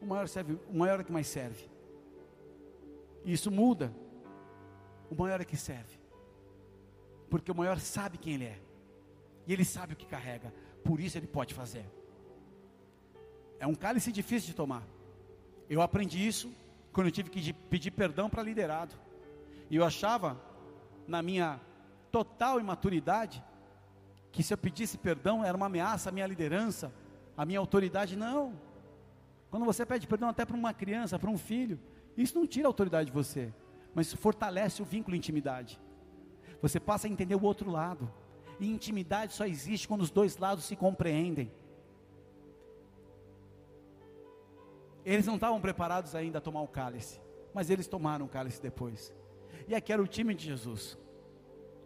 O 0.02 0.06
maior, 0.06 0.28
serve, 0.28 0.58
o 0.68 0.78
maior 0.78 1.00
é 1.00 1.04
que 1.04 1.12
mais 1.12 1.28
serve. 1.28 1.70
Isso 3.24 3.52
muda. 3.52 3.94
O 5.10 5.16
maior 5.16 5.42
é 5.42 5.46
que 5.46 5.58
serve. 5.58 6.00
Porque 7.30 7.52
o 7.52 7.56
maior 7.56 7.80
sabe 7.80 8.18
quem 8.18 8.36
ele 8.36 8.46
é. 8.46 8.60
E 9.46 9.54
ele 9.54 9.66
sabe 9.66 9.94
o 9.94 9.96
que 9.96 10.06
carrega. 10.06 10.54
Por 10.84 11.00
isso 11.00 11.18
ele 11.18 11.28
pode 11.28 11.54
fazer. 11.54 11.86
É 13.60 13.68
um 13.68 13.76
cálice 13.76 14.12
difícil 14.12 14.48
de 14.48 14.56
tomar. 14.56 14.84
Eu 15.70 15.82
aprendi 15.82 16.26
isso 16.26 16.52
quando 17.00 17.08
eu 17.08 17.14
tive 17.14 17.30
que 17.30 17.54
pedir 17.54 17.92
perdão 17.92 18.30
para 18.30 18.44
liderado. 18.44 18.94
E 19.70 19.78
eu 19.78 19.86
achava, 19.86 20.38
na 21.08 21.22
minha 21.22 21.58
total 22.12 22.60
imaturidade, 22.60 23.42
que 24.34 24.44
se 24.44 24.54
eu 24.54 24.58
pedisse 24.58 24.98
perdão 24.98 25.42
era 25.42 25.56
uma 25.56 25.68
ameaça 25.68 26.10
à 26.10 26.12
minha 26.12 26.28
liderança, 26.28 26.94
à 27.38 27.46
minha 27.46 27.58
autoridade. 27.58 28.18
Não. 28.18 28.52
Quando 29.50 29.66
você 29.66 29.86
pede 29.86 30.08
perdão 30.08 30.28
até 30.28 30.44
para 30.44 30.58
uma 30.58 30.74
criança, 30.74 31.18
para 31.18 31.30
um 31.30 31.38
filho, 31.38 31.80
isso 32.18 32.38
não 32.38 32.46
tira 32.46 32.68
a 32.68 32.70
autoridade 32.70 33.06
de 33.06 33.14
você, 33.14 33.54
mas 33.96 34.12
fortalece 34.12 34.82
o 34.82 34.86
vínculo 34.86 35.14
de 35.14 35.20
intimidade. 35.20 35.80
Você 36.62 36.82
passa 36.82 37.08
a 37.08 37.10
entender 37.10 37.36
o 37.36 37.44
outro 37.44 37.72
lado. 37.72 38.12
E 38.60 38.70
intimidade 38.70 39.32
só 39.32 39.46
existe 39.46 39.88
quando 39.88 40.02
os 40.02 40.12
dois 40.12 40.36
lados 40.36 40.66
se 40.66 40.76
compreendem. 40.76 41.50
Eles 45.10 45.26
não 45.26 45.36
estavam 45.36 45.60
preparados 45.60 46.14
ainda 46.14 46.38
a 46.38 46.42
tomar 46.42 46.62
o 46.62 46.68
cálice, 46.68 47.20
mas 47.52 47.72
eles 47.72 47.88
tomaram 47.88 48.28
o 48.28 48.30
cálice 48.30 48.62
depois. 48.62 49.12
E 49.68 49.74
aqui 49.74 49.92
era 49.92 50.00
o 50.00 50.08
time 50.08 50.36
de 50.36 50.46
Jesus. 50.46 51.00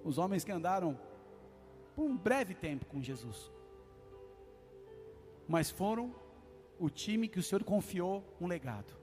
Os 0.04 0.18
homens 0.18 0.44
que 0.44 0.52
andaram 0.52 1.00
por 1.96 2.04
um 2.04 2.18
breve 2.18 2.54
tempo 2.54 2.86
com 2.86 3.02
Jesus. 3.02 3.50
Mas 5.48 5.72
foram 5.72 6.14
o 6.78 6.90
time 6.90 7.30
que 7.30 7.40
o 7.40 7.44
Senhor 7.44 7.64
confiou 7.64 8.26
um 8.42 8.46
legado. 8.46 8.94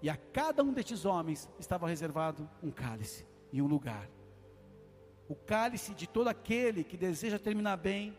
E 0.00 0.08
a 0.08 0.16
cada 0.16 0.62
um 0.62 0.72
destes 0.72 1.04
homens 1.04 1.50
estava 1.58 1.88
reservado 1.88 2.48
um 2.62 2.70
cálice 2.70 3.26
e 3.52 3.60
um 3.60 3.66
lugar. 3.66 4.08
O 5.28 5.34
cálice 5.34 5.92
de 5.92 6.06
todo 6.06 6.28
aquele 6.28 6.84
que 6.84 6.96
deseja 6.96 7.36
terminar 7.36 7.78
bem 7.78 8.16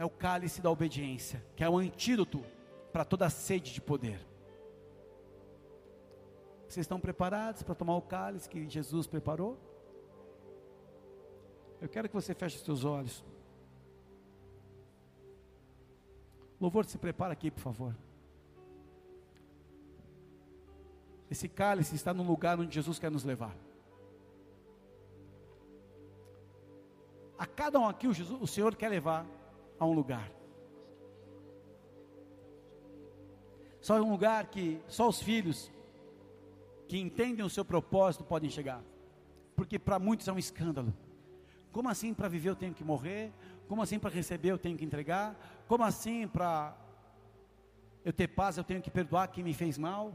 é 0.00 0.04
o 0.04 0.08
cálice 0.08 0.62
da 0.62 0.70
obediência, 0.70 1.44
que 1.54 1.62
é 1.62 1.68
o 1.68 1.76
antídoto 1.76 2.42
para 2.90 3.04
toda 3.04 3.28
sede 3.28 3.70
de 3.70 3.82
poder. 3.82 4.26
Vocês 6.66 6.84
estão 6.84 6.98
preparados 6.98 7.62
para 7.62 7.74
tomar 7.74 7.96
o 7.96 8.00
cálice 8.00 8.48
que 8.48 8.66
Jesus 8.66 9.06
preparou? 9.06 9.58
Eu 11.82 11.86
quero 11.86 12.08
que 12.08 12.14
você 12.14 12.32
feche 12.32 12.56
os 12.56 12.62
seus 12.62 12.82
olhos. 12.82 13.22
Louvor, 16.58 16.86
se 16.86 16.96
prepara 16.96 17.34
aqui, 17.34 17.50
por 17.50 17.60
favor. 17.60 17.94
Esse 21.30 21.46
cálice 21.46 21.94
está 21.94 22.14
no 22.14 22.22
lugar 22.22 22.58
onde 22.58 22.74
Jesus 22.74 22.98
quer 22.98 23.10
nos 23.10 23.24
levar. 23.24 23.54
A 27.36 27.44
cada 27.44 27.78
um 27.78 27.86
aqui 27.86 28.08
o, 28.08 28.14
Jesus, 28.14 28.40
o 28.40 28.46
Senhor 28.46 28.74
quer 28.74 28.88
levar 28.88 29.26
a 29.80 29.86
um 29.86 29.92
lugar. 29.92 30.30
Só 33.80 33.96
é 33.96 34.00
um 34.02 34.10
lugar 34.10 34.46
que 34.48 34.80
só 34.86 35.08
os 35.08 35.20
filhos 35.20 35.72
que 36.86 36.98
entendem 36.98 37.44
o 37.44 37.48
seu 37.48 37.64
propósito 37.64 38.22
podem 38.22 38.50
chegar. 38.50 38.82
Porque 39.56 39.78
para 39.78 39.98
muitos 39.98 40.28
é 40.28 40.32
um 40.32 40.38
escândalo. 40.38 40.94
Como 41.72 41.88
assim 41.88 42.12
para 42.12 42.28
viver 42.28 42.50
eu 42.50 42.56
tenho 42.56 42.74
que 42.74 42.84
morrer? 42.84 43.32
Como 43.66 43.80
assim 43.80 43.98
para 43.98 44.10
receber 44.10 44.50
eu 44.50 44.58
tenho 44.58 44.76
que 44.76 44.84
entregar? 44.84 45.34
Como 45.66 45.82
assim 45.82 46.28
para 46.28 46.76
eu 48.04 48.12
ter 48.12 48.28
paz 48.28 48.58
eu 48.58 48.64
tenho 48.64 48.82
que 48.82 48.90
perdoar 48.90 49.28
quem 49.28 49.42
me 49.42 49.54
fez 49.54 49.78
mal? 49.78 50.12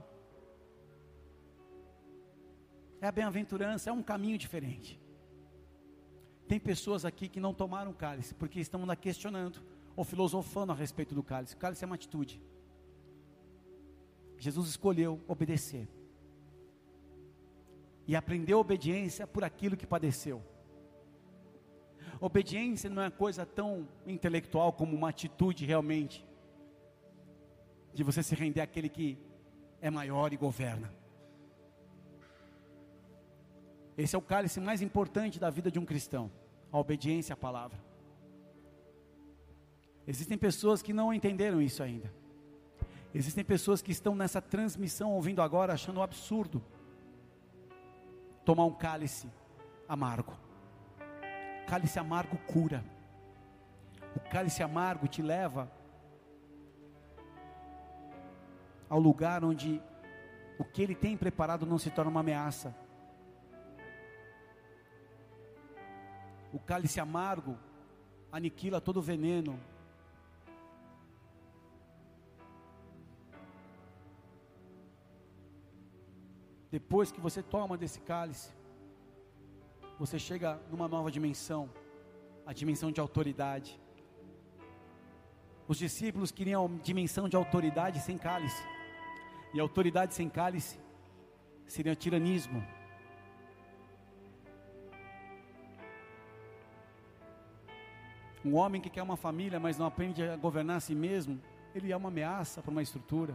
É 3.01 3.08
a 3.08 3.12
bem-aventurança, 3.12 3.89
é 3.89 3.93
um 3.93 4.04
caminho 4.04 4.38
diferente. 4.38 4.99
Tem 6.47 6.60
pessoas 6.60 7.05
aqui 7.05 7.27
que 7.27 7.39
não 7.39 7.53
tomaram 7.53 7.91
cálice, 7.93 8.34
porque 8.34 8.60
estão 8.60 8.81
ainda 8.81 8.95
questionando 8.95 9.62
ou 9.95 10.03
filosofando 10.03 10.71
a 10.71 10.75
respeito 10.75 11.15
do 11.15 11.23
cálice. 11.23 11.55
O 11.55 11.58
cálice 11.58 11.84
é 11.84 11.88
uma 11.88 11.95
atitude. 11.95 12.41
Jesus 14.38 14.67
escolheu 14.69 15.19
obedecer. 15.27 15.88
E 18.08 18.15
aprendeu 18.15 18.60
obediência 18.60 19.25
por 19.25 19.43
aquilo 19.43 19.75
que 19.75 19.88
padeceu. 19.88 20.43
Obediência 22.21 22.89
não 22.89 23.01
é 23.01 23.10
coisa 23.10 23.45
tão 23.45 23.88
intelectual 24.05 24.71
como 24.73 24.95
uma 24.95 25.10
atitude 25.10 25.65
realmente 25.65 26.25
de 27.93 28.03
você 28.03 28.21
se 28.21 28.36
render 28.36 28.62
àquele 28.62 28.89
que 28.89 29.17
é 29.81 29.89
maior 29.89 30.31
e 30.34 30.38
governa. 30.38 30.93
Esse 33.97 34.15
é 34.15 34.19
o 34.19 34.21
cálice 34.21 34.60
mais 34.60 34.81
importante 34.81 35.39
da 35.39 35.49
vida 35.49 35.71
de 35.71 35.79
um 35.79 35.86
cristão, 35.86 36.31
a 36.71 36.77
obediência 36.77 37.34
à 37.34 37.38
palavra. 37.38 37.79
Existem 40.08 40.38
pessoas 40.38 40.81
que 40.81 40.93
não 40.93 41.13
entenderam 41.13 41.62
isso 41.62 41.81
ainda. 41.81 42.13
Existem 43.13 43.43
pessoas 43.43 43.81
que 43.81 43.91
estão 43.91 44.13
nessa 44.13 44.41
transmissão 44.41 45.12
ouvindo 45.12 45.41
agora 45.41 45.73
achando 45.73 45.99
um 45.99 46.03
absurdo 46.03 46.62
tomar 48.43 48.65
um 48.65 48.73
cálice 48.73 49.29
amargo. 49.88 50.38
Cálice 51.67 51.97
amargo 51.97 52.38
cura. 52.45 52.84
O 54.15 54.19
cálice 54.29 54.62
amargo 54.62 55.08
te 55.08 55.21
leva 55.21 55.71
ao 58.89 58.99
lugar 58.99 59.43
onde 59.43 59.81
o 60.60 60.63
que 60.63 60.81
ele 60.81 60.93
tem 60.93 61.17
preparado 61.17 61.65
não 61.65 61.77
se 61.77 61.89
torna 61.89 62.12
uma 62.12 62.19
ameaça, 62.19 62.75
O 66.55 66.59
cálice 66.59 67.01
amargo 67.01 67.53
aniquila 68.31 68.79
todo 68.79 68.97
o 68.97 69.01
veneno. 69.01 69.59
Depois 76.71 77.11
que 77.11 77.19
você 77.19 77.43
toma 77.43 77.77
desse 77.77 77.99
cálice, 77.99 78.53
você 79.99 80.17
chega 80.17 80.57
numa 80.71 80.87
nova 80.87 81.11
dimensão, 81.11 81.69
a 82.45 82.53
dimensão 82.53 82.89
de 82.89 83.01
autoridade. 83.01 83.77
Os 85.67 85.77
discípulos 85.77 86.31
queriam 86.31 86.65
a 86.65 86.81
dimensão 86.81 87.27
de 87.27 87.35
autoridade 87.35 87.99
sem 87.99 88.17
cálice, 88.17 88.63
e 89.53 89.59
autoridade 89.59 90.13
sem 90.13 90.29
cálice 90.29 90.79
seria 91.67 91.95
tiranismo. 91.97 92.65
Um 98.45 98.55
homem 98.55 98.79
que 98.79 98.91
quer 98.91 99.01
uma 99.01 99.17
família, 99.17 99.60
mas 99.60 99.75
não 99.75 99.88
aprende 99.88 100.21
a 100.21 100.36
governar 100.36 100.77
a 100.77 100.79
si 100.79 100.93
mesmo, 100.93 101.41
ele 101.73 101.91
é 101.91 101.97
uma 101.97 102.10
ameaça 102.10 102.62
para 102.62 102.69
uma 102.69 102.84
estrutura. 102.84 103.34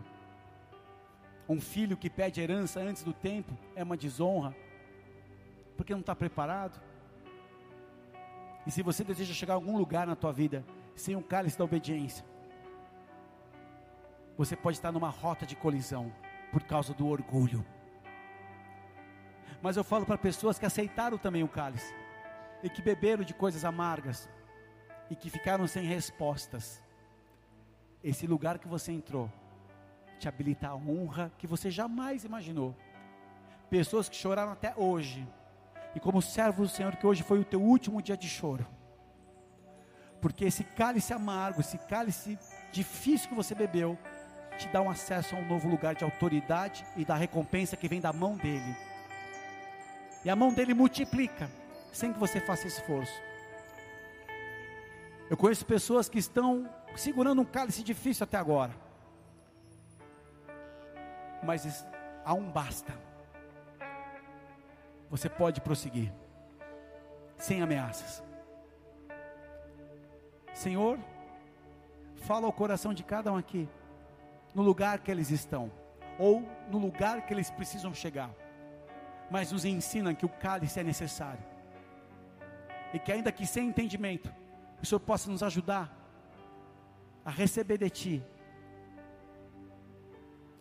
Um 1.48 1.60
filho 1.60 1.96
que 1.96 2.08
pede 2.08 2.40
herança 2.40 2.78
antes 2.78 3.02
do 3.02 3.12
tempo 3.12 3.58
é 3.74 3.82
uma 3.82 3.96
desonra, 3.96 4.54
porque 5.76 5.92
não 5.92 6.00
está 6.00 6.14
preparado. 6.14 6.80
E 8.64 8.70
se 8.70 8.82
você 8.82 9.02
deseja 9.02 9.34
chegar 9.34 9.54
a 9.54 9.56
algum 9.56 9.76
lugar 9.76 10.06
na 10.06 10.14
tua 10.14 10.32
vida 10.32 10.64
sem 10.94 11.16
um 11.16 11.22
cálice 11.22 11.58
da 11.58 11.64
obediência, 11.64 12.24
você 14.38 14.54
pode 14.54 14.76
estar 14.76 14.92
numa 14.92 15.10
rota 15.10 15.44
de 15.44 15.56
colisão 15.56 16.12
por 16.52 16.62
causa 16.62 16.94
do 16.94 17.08
orgulho. 17.08 17.66
Mas 19.60 19.76
eu 19.76 19.82
falo 19.82 20.06
para 20.06 20.16
pessoas 20.16 20.56
que 20.56 20.66
aceitaram 20.66 21.18
também 21.18 21.42
o 21.42 21.48
cálice 21.48 21.92
e 22.62 22.70
que 22.70 22.80
beberam 22.80 23.24
de 23.24 23.34
coisas 23.34 23.64
amargas 23.64 24.28
e 25.10 25.16
que 25.16 25.28
ficaram 25.28 25.66
sem 25.66 25.84
respostas. 25.84 26.82
Esse 28.02 28.26
lugar 28.26 28.58
que 28.58 28.68
você 28.68 28.92
entrou 28.92 29.30
te 30.18 30.28
habilita 30.28 30.68
a 30.68 30.74
honra 30.76 31.32
que 31.36 31.46
você 31.46 31.70
jamais 31.70 32.24
imaginou. 32.24 32.76
Pessoas 33.68 34.08
que 34.08 34.16
choraram 34.16 34.52
até 34.52 34.74
hoje, 34.76 35.26
e 35.94 36.00
como 36.00 36.22
servo 36.22 36.62
do 36.62 36.68
Senhor, 36.68 36.94
que 36.96 37.06
hoje 37.06 37.22
foi 37.22 37.40
o 37.40 37.44
teu 37.44 37.60
último 37.60 38.00
dia 38.00 38.16
de 38.16 38.28
choro, 38.28 38.66
porque 40.20 40.44
esse 40.44 40.62
cálice 40.62 41.12
amargo, 41.12 41.60
esse 41.60 41.78
cálice 41.78 42.38
difícil 42.70 43.28
que 43.28 43.34
você 43.34 43.54
bebeu, 43.54 43.98
te 44.58 44.68
dá 44.68 44.82
um 44.82 44.90
acesso 44.90 45.34
a 45.34 45.38
um 45.38 45.48
novo 45.48 45.68
lugar 45.68 45.94
de 45.94 46.04
autoridade 46.04 46.84
e 46.96 47.04
da 47.04 47.14
recompensa 47.14 47.76
que 47.76 47.88
vem 47.88 48.00
da 48.00 48.12
mão 48.12 48.36
dele. 48.36 48.76
E 50.22 50.28
a 50.28 50.36
mão 50.36 50.52
dele 50.52 50.74
multiplica, 50.74 51.50
sem 51.90 52.12
que 52.12 52.18
você 52.18 52.40
faça 52.40 52.66
esforço. 52.66 53.29
Eu 55.30 55.36
conheço 55.36 55.64
pessoas 55.64 56.08
que 56.08 56.18
estão 56.18 56.68
segurando 56.96 57.40
um 57.40 57.44
cálice 57.44 57.84
difícil 57.84 58.24
até 58.24 58.36
agora, 58.36 58.74
mas 61.40 61.86
há 62.24 62.34
um 62.34 62.50
basta. 62.50 62.92
Você 65.08 65.28
pode 65.28 65.60
prosseguir, 65.60 66.12
sem 67.38 67.62
ameaças. 67.62 68.24
Senhor, 70.52 70.98
fala 72.16 72.46
ao 72.46 72.52
coração 72.52 72.92
de 72.92 73.04
cada 73.04 73.32
um 73.32 73.36
aqui 73.36 73.68
no 74.52 74.62
lugar 74.62 74.98
que 74.98 75.12
eles 75.12 75.30
estão, 75.30 75.70
ou 76.18 76.42
no 76.68 76.78
lugar 76.78 77.24
que 77.24 77.32
eles 77.32 77.52
precisam 77.52 77.94
chegar, 77.94 78.34
mas 79.30 79.52
nos 79.52 79.64
ensina 79.64 80.12
que 80.12 80.26
o 80.26 80.28
cálice 80.28 80.80
é 80.80 80.82
necessário, 80.82 81.44
e 82.92 82.98
que 82.98 83.12
ainda 83.12 83.30
que 83.30 83.46
sem 83.46 83.68
entendimento, 83.68 84.39
o 84.82 84.86
Senhor 84.86 85.00
possa 85.00 85.30
nos 85.30 85.42
ajudar 85.42 85.96
a 87.24 87.30
receber 87.30 87.78
de 87.78 87.90
Ti 87.90 88.24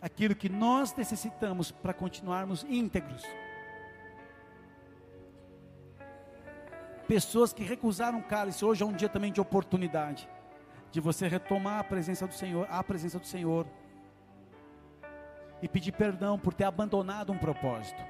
aquilo 0.00 0.34
que 0.34 0.48
nós 0.48 0.94
necessitamos 0.94 1.70
para 1.70 1.92
continuarmos 1.92 2.64
íntegros. 2.68 3.22
Pessoas 7.06 7.52
que 7.52 7.62
recusaram 7.62 8.18
o 8.18 8.22
cálice, 8.22 8.64
hoje 8.64 8.82
é 8.82 8.86
um 8.86 8.92
dia 8.92 9.08
também 9.08 9.32
de 9.32 9.40
oportunidade 9.40 10.28
de 10.90 11.00
você 11.00 11.28
retomar 11.28 11.80
a 11.80 11.84
presença 11.84 12.26
do 12.26 12.34
Senhor, 12.34 12.66
a 12.70 12.82
presença 12.82 13.18
do 13.18 13.26
Senhor 13.26 13.66
e 15.62 15.68
pedir 15.68 15.92
perdão 15.92 16.38
por 16.38 16.54
ter 16.54 16.64
abandonado 16.64 17.32
um 17.32 17.38
propósito. 17.38 18.02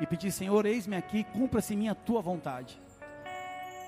E 0.00 0.06
pedir, 0.06 0.32
Senhor, 0.32 0.66
eis-me 0.66 0.96
aqui, 0.96 1.24
cumpra-se 1.24 1.76
minha 1.76 1.94
tua 1.94 2.20
vontade. 2.20 2.80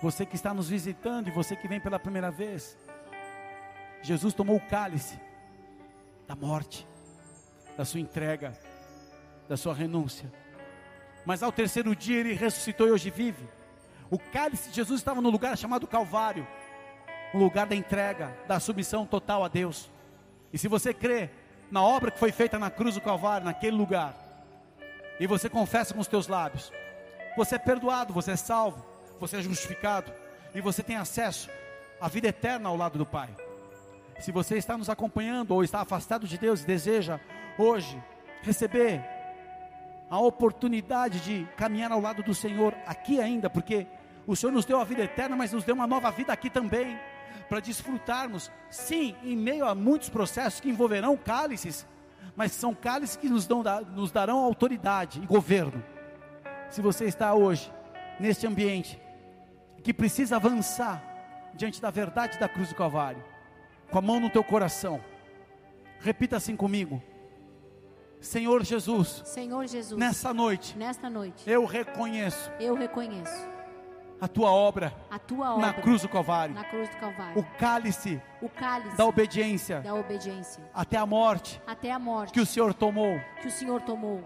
Você 0.06 0.24
que 0.24 0.36
está 0.36 0.54
nos 0.54 0.68
visitando 0.68 1.26
e 1.26 1.32
você 1.32 1.56
que 1.56 1.66
vem 1.66 1.80
pela 1.80 1.98
primeira 1.98 2.30
vez, 2.30 2.78
Jesus 4.02 4.32
tomou 4.32 4.54
o 4.54 4.60
cálice 4.60 5.18
da 6.28 6.36
morte, 6.36 6.86
da 7.76 7.84
sua 7.84 7.98
entrega, 7.98 8.56
da 9.48 9.56
sua 9.56 9.74
renúncia. 9.74 10.32
Mas 11.24 11.42
ao 11.42 11.50
terceiro 11.50 11.96
dia 11.96 12.20
ele 12.20 12.34
ressuscitou 12.34 12.86
e 12.86 12.92
hoje 12.92 13.10
vive. 13.10 13.48
O 14.08 14.16
cálice 14.16 14.68
de 14.68 14.76
Jesus 14.76 15.00
estava 15.00 15.20
no 15.20 15.28
lugar 15.28 15.58
chamado 15.58 15.88
Calvário, 15.88 16.46
o 17.34 17.38
lugar 17.38 17.66
da 17.66 17.74
entrega, 17.74 18.32
da 18.46 18.60
submissão 18.60 19.04
total 19.04 19.42
a 19.42 19.48
Deus. 19.48 19.90
E 20.52 20.58
se 20.58 20.68
você 20.68 20.94
crê 20.94 21.30
na 21.68 21.82
obra 21.82 22.12
que 22.12 22.20
foi 22.20 22.30
feita 22.30 22.60
na 22.60 22.70
cruz 22.70 22.94
do 22.94 23.00
Calvário, 23.00 23.44
naquele 23.44 23.76
lugar, 23.76 24.14
e 25.18 25.26
você 25.26 25.50
confessa 25.50 25.92
com 25.92 26.00
os 26.00 26.06
teus 26.06 26.28
lábios, 26.28 26.72
você 27.36 27.56
é 27.56 27.58
perdoado, 27.58 28.14
você 28.14 28.30
é 28.30 28.36
salvo, 28.36 28.94
você 29.18 29.36
é 29.36 29.42
justificado, 29.42 30.12
e 30.54 30.60
você 30.60 30.82
tem 30.82 30.96
acesso 30.96 31.50
à 32.00 32.08
vida 32.08 32.28
eterna 32.28 32.68
ao 32.68 32.76
lado 32.76 32.98
do 32.98 33.06
Pai. 33.06 33.28
Se 34.20 34.32
você 34.32 34.56
está 34.56 34.76
nos 34.78 34.88
acompanhando 34.88 35.52
ou 35.52 35.62
está 35.62 35.80
afastado 35.80 36.26
de 36.26 36.38
Deus 36.38 36.62
e 36.62 36.66
deseja 36.66 37.20
hoje 37.58 38.02
receber 38.42 39.04
a 40.08 40.18
oportunidade 40.18 41.20
de 41.20 41.46
caminhar 41.56 41.92
ao 41.92 42.00
lado 42.00 42.22
do 42.22 42.34
Senhor 42.34 42.74
aqui 42.86 43.20
ainda, 43.20 43.50
porque 43.50 43.86
o 44.26 44.34
Senhor 44.34 44.52
nos 44.52 44.64
deu 44.64 44.80
a 44.80 44.84
vida 44.84 45.02
eterna, 45.02 45.36
mas 45.36 45.52
nos 45.52 45.64
deu 45.64 45.74
uma 45.74 45.86
nova 45.86 46.10
vida 46.10 46.32
aqui 46.32 46.48
também 46.48 46.98
para 47.48 47.60
desfrutarmos, 47.60 48.50
sim, 48.70 49.14
em 49.22 49.36
meio 49.36 49.66
a 49.66 49.74
muitos 49.74 50.08
processos 50.08 50.60
que 50.60 50.68
envolverão 50.68 51.16
cálices, 51.16 51.86
mas 52.34 52.52
são 52.52 52.74
cálices 52.74 53.16
que 53.16 53.28
nos, 53.28 53.46
dão, 53.46 53.62
nos 53.94 54.10
darão 54.10 54.38
autoridade 54.38 55.20
e 55.22 55.26
governo. 55.26 55.82
Se 56.70 56.80
você 56.80 57.04
está 57.04 57.34
hoje 57.34 57.72
neste 58.18 58.46
ambiente, 58.46 59.00
que 59.86 59.94
precisa 59.94 60.34
avançar 60.34 61.00
diante 61.54 61.80
da 61.80 61.92
verdade 61.92 62.40
da 62.40 62.48
cruz 62.48 62.70
do 62.70 62.74
Calvário, 62.74 63.22
com 63.88 63.96
a 63.96 64.02
mão 64.02 64.18
no 64.18 64.28
teu 64.28 64.42
coração, 64.42 65.00
repita 66.00 66.36
assim 66.36 66.56
comigo. 66.56 67.00
Senhor 68.20 68.64
Jesus, 68.64 69.22
Senhor 69.24 69.64
Jesus, 69.68 69.96
nessa 69.96 70.34
noite, 70.34 70.76
nesta 70.76 71.08
noite, 71.08 71.48
eu 71.48 71.64
reconheço, 71.64 72.50
eu 72.58 72.74
reconheço 72.74 73.48
a 74.20 74.26
tua 74.26 74.50
obra, 74.50 74.92
a 75.08 75.20
tua 75.20 75.54
obra 75.54 75.66
na 75.68 75.72
cruz 75.74 76.02
do 76.02 76.08
Calvário, 76.08 76.52
na 76.52 76.64
cruz 76.64 76.88
do 76.88 76.96
Calvário, 76.96 77.40
o 77.40 77.44
cálice, 77.56 78.20
o 78.42 78.48
cálice 78.48 78.96
da 78.96 79.06
obediência, 79.06 79.82
da 79.82 79.94
obediência, 79.94 80.68
até 80.74 80.96
a 80.96 81.06
morte, 81.06 81.62
até 81.64 81.92
a 81.92 81.98
morte 82.00 82.32
que 82.32 82.40
o 82.40 82.46
Senhor 82.46 82.74
tomou, 82.74 83.20
que 83.40 83.46
o 83.46 83.52
Senhor 83.52 83.80
tomou, 83.82 84.24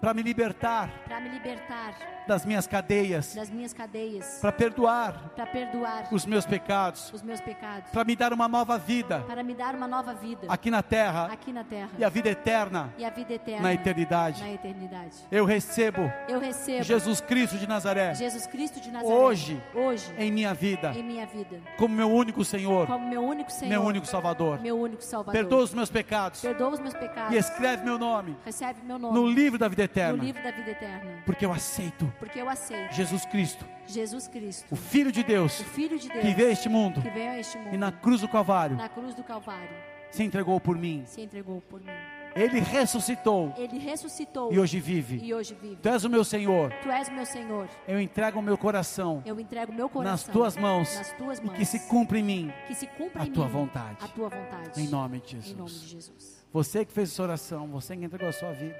para 0.00 0.14
me 0.14 0.22
libertar, 0.22 0.90
para 1.06 1.20
me 1.20 1.28
libertar 1.28 1.94
das 2.26 2.44
minhas 2.44 2.66
cadeias, 2.66 3.34
das 3.34 3.50
minhas 3.50 3.72
cadeias, 3.72 4.38
para 4.40 4.52
perdoar, 4.52 5.30
para 5.34 5.46
perdoar 5.46 6.08
os 6.12 6.24
meus 6.24 6.46
pecados, 6.46 7.12
os 7.12 7.22
meus 7.22 7.40
pecados, 7.40 7.90
para 7.90 8.04
me 8.04 8.14
dar 8.14 8.32
uma 8.32 8.48
nova 8.48 8.78
vida, 8.78 9.20
para 9.26 9.42
me 9.42 9.54
dar 9.54 9.74
uma 9.74 9.88
nova 9.88 10.14
vida 10.14 10.46
aqui 10.48 10.70
na 10.70 10.82
terra, 10.82 11.26
aqui 11.26 11.52
na 11.52 11.64
terra 11.64 11.90
e 11.98 12.04
a 12.04 12.08
vida 12.08 12.30
eterna, 12.30 12.94
e 12.96 13.04
a 13.04 13.10
vida 13.10 13.34
eterna 13.34 13.62
na 13.62 13.74
eternidade. 13.74 14.40
na 14.42 14.52
eternidade. 14.52 15.16
Eu 15.30 15.44
recebo, 15.44 16.10
eu 16.28 16.38
recebo 16.38 16.84
Jesus 16.84 17.20
Cristo 17.20 17.58
de 17.58 17.66
Nazaré, 17.66 18.14
Jesus 18.14 18.46
Cristo 18.46 18.80
de 18.80 18.90
Nazaré 18.90 19.12
hoje, 19.12 19.62
hoje 19.74 20.14
em 20.16 20.30
minha 20.30 20.54
vida, 20.54 20.92
em 20.96 21.02
minha 21.02 21.26
vida, 21.26 21.60
como 21.76 21.94
meu 21.94 22.10
único 22.10 22.44
Senhor, 22.44 22.86
como 22.86 23.08
meu 23.08 23.22
único 23.22 23.50
Senhor, 23.50 23.70
meu 23.70 23.82
único 23.82 24.06
Salvador. 24.06 24.60
meu 24.60 24.78
único 24.78 25.02
Salvador. 25.02 25.32
Perdoa 25.32 25.64
os 25.64 25.74
meus 25.74 25.90
pecados 25.90 26.40
Perdoa 26.40 26.70
os 26.70 26.80
meus 26.80 26.94
pecados 26.94 27.34
e 27.34 27.36
escreve 27.36 27.84
meu 27.84 27.98
nome 27.98 28.36
recebe 28.44 28.80
meu 28.84 28.98
nome 28.98 29.14
no 29.14 29.26
livro 29.26 29.58
da 29.58 29.68
vida 29.68 29.89
eterna, 29.90 30.22
livro 30.24 30.42
da 30.42 30.50
vida 30.50 30.70
eterna, 30.70 31.22
porque 31.26 31.44
eu 31.44 31.52
aceito 31.52 32.12
porque 32.18 32.40
eu 32.40 32.48
aceito 32.48 32.92
Jesus 32.94 33.24
Cristo, 33.26 33.64
Jesus 33.86 34.28
Cristo, 34.28 34.66
o 34.70 34.76
Filho 34.76 35.10
de 35.12 35.22
Deus, 35.22 35.60
o 35.60 35.64
Filho 35.64 35.98
de 35.98 36.08
Deus 36.08 36.20
que 36.24 36.34
veio 36.34 36.48
a 36.48 36.52
este 36.52 36.68
mundo 36.68 37.02
que 37.02 37.10
veio 37.10 37.30
a 37.30 37.38
este 37.38 37.58
mundo 37.58 37.74
e 37.74 37.76
na 37.78 37.90
cruz 37.92 38.20
do 38.20 38.28
Calvário 38.28 38.76
na 38.76 38.88
cruz 38.88 39.14
do 39.14 39.22
Calvário 39.24 39.68
se 40.10 40.22
entregou 40.24 40.58
por 40.60 40.76
mim. 40.76 41.02
se 41.06 41.20
entregou 41.20 41.60
por 41.62 41.80
mim. 41.80 41.86
Ele 42.34 42.60
ressuscitou 42.60 43.52
Ele 43.56 43.78
ressuscitou 43.78 44.52
e 44.52 44.58
hoje 44.60 44.78
vive. 44.80 45.18
e 45.22 45.34
hoje 45.34 45.52
vive. 45.60 45.76
Tu 45.76 45.88
és 45.88 46.04
o 46.04 46.08
meu 46.08 46.22
Senhor. 46.24 46.72
Tu 46.82 46.88
és 46.90 47.08
o 47.08 47.12
meu 47.12 47.26
Senhor. 47.26 47.68
Eu 47.88 48.00
entrego 48.00 48.38
o 48.38 48.42
meu 48.42 48.56
coração 48.56 49.20
Eu 49.26 49.38
entrego 49.40 49.72
meu 49.72 49.88
coração 49.88 50.12
nas 50.12 50.24
tuas 50.24 50.56
mãos 50.56 50.94
nas 50.96 51.12
tuas 51.14 51.38
e 51.40 51.44
mãos. 51.44 51.56
que 51.58 51.64
se 51.64 51.80
cumpra 51.88 52.18
em 52.18 52.22
mim 52.22 52.52
que 52.68 52.74
se 52.74 52.86
cumpra 52.86 53.22
a 53.22 53.26
em 53.26 53.32
tua 53.32 53.46
mim 53.46 53.52
vontade. 53.52 53.96
a 54.00 54.08
tua 54.08 54.28
vontade. 54.28 54.80
Em 54.80 54.86
nome 54.88 55.20
de 55.20 55.36
Em 55.50 55.54
nome 55.54 55.70
de 55.70 55.76
Jesus. 55.78 55.90
Jesus. 55.90 56.46
Você 56.52 56.84
que 56.84 56.92
fez 56.92 57.10
essa 57.12 57.22
oração, 57.22 57.66
você 57.68 57.96
que 57.96 58.04
entregou 58.04 58.28
a 58.28 58.32
sua 58.32 58.52
vida, 58.52 58.76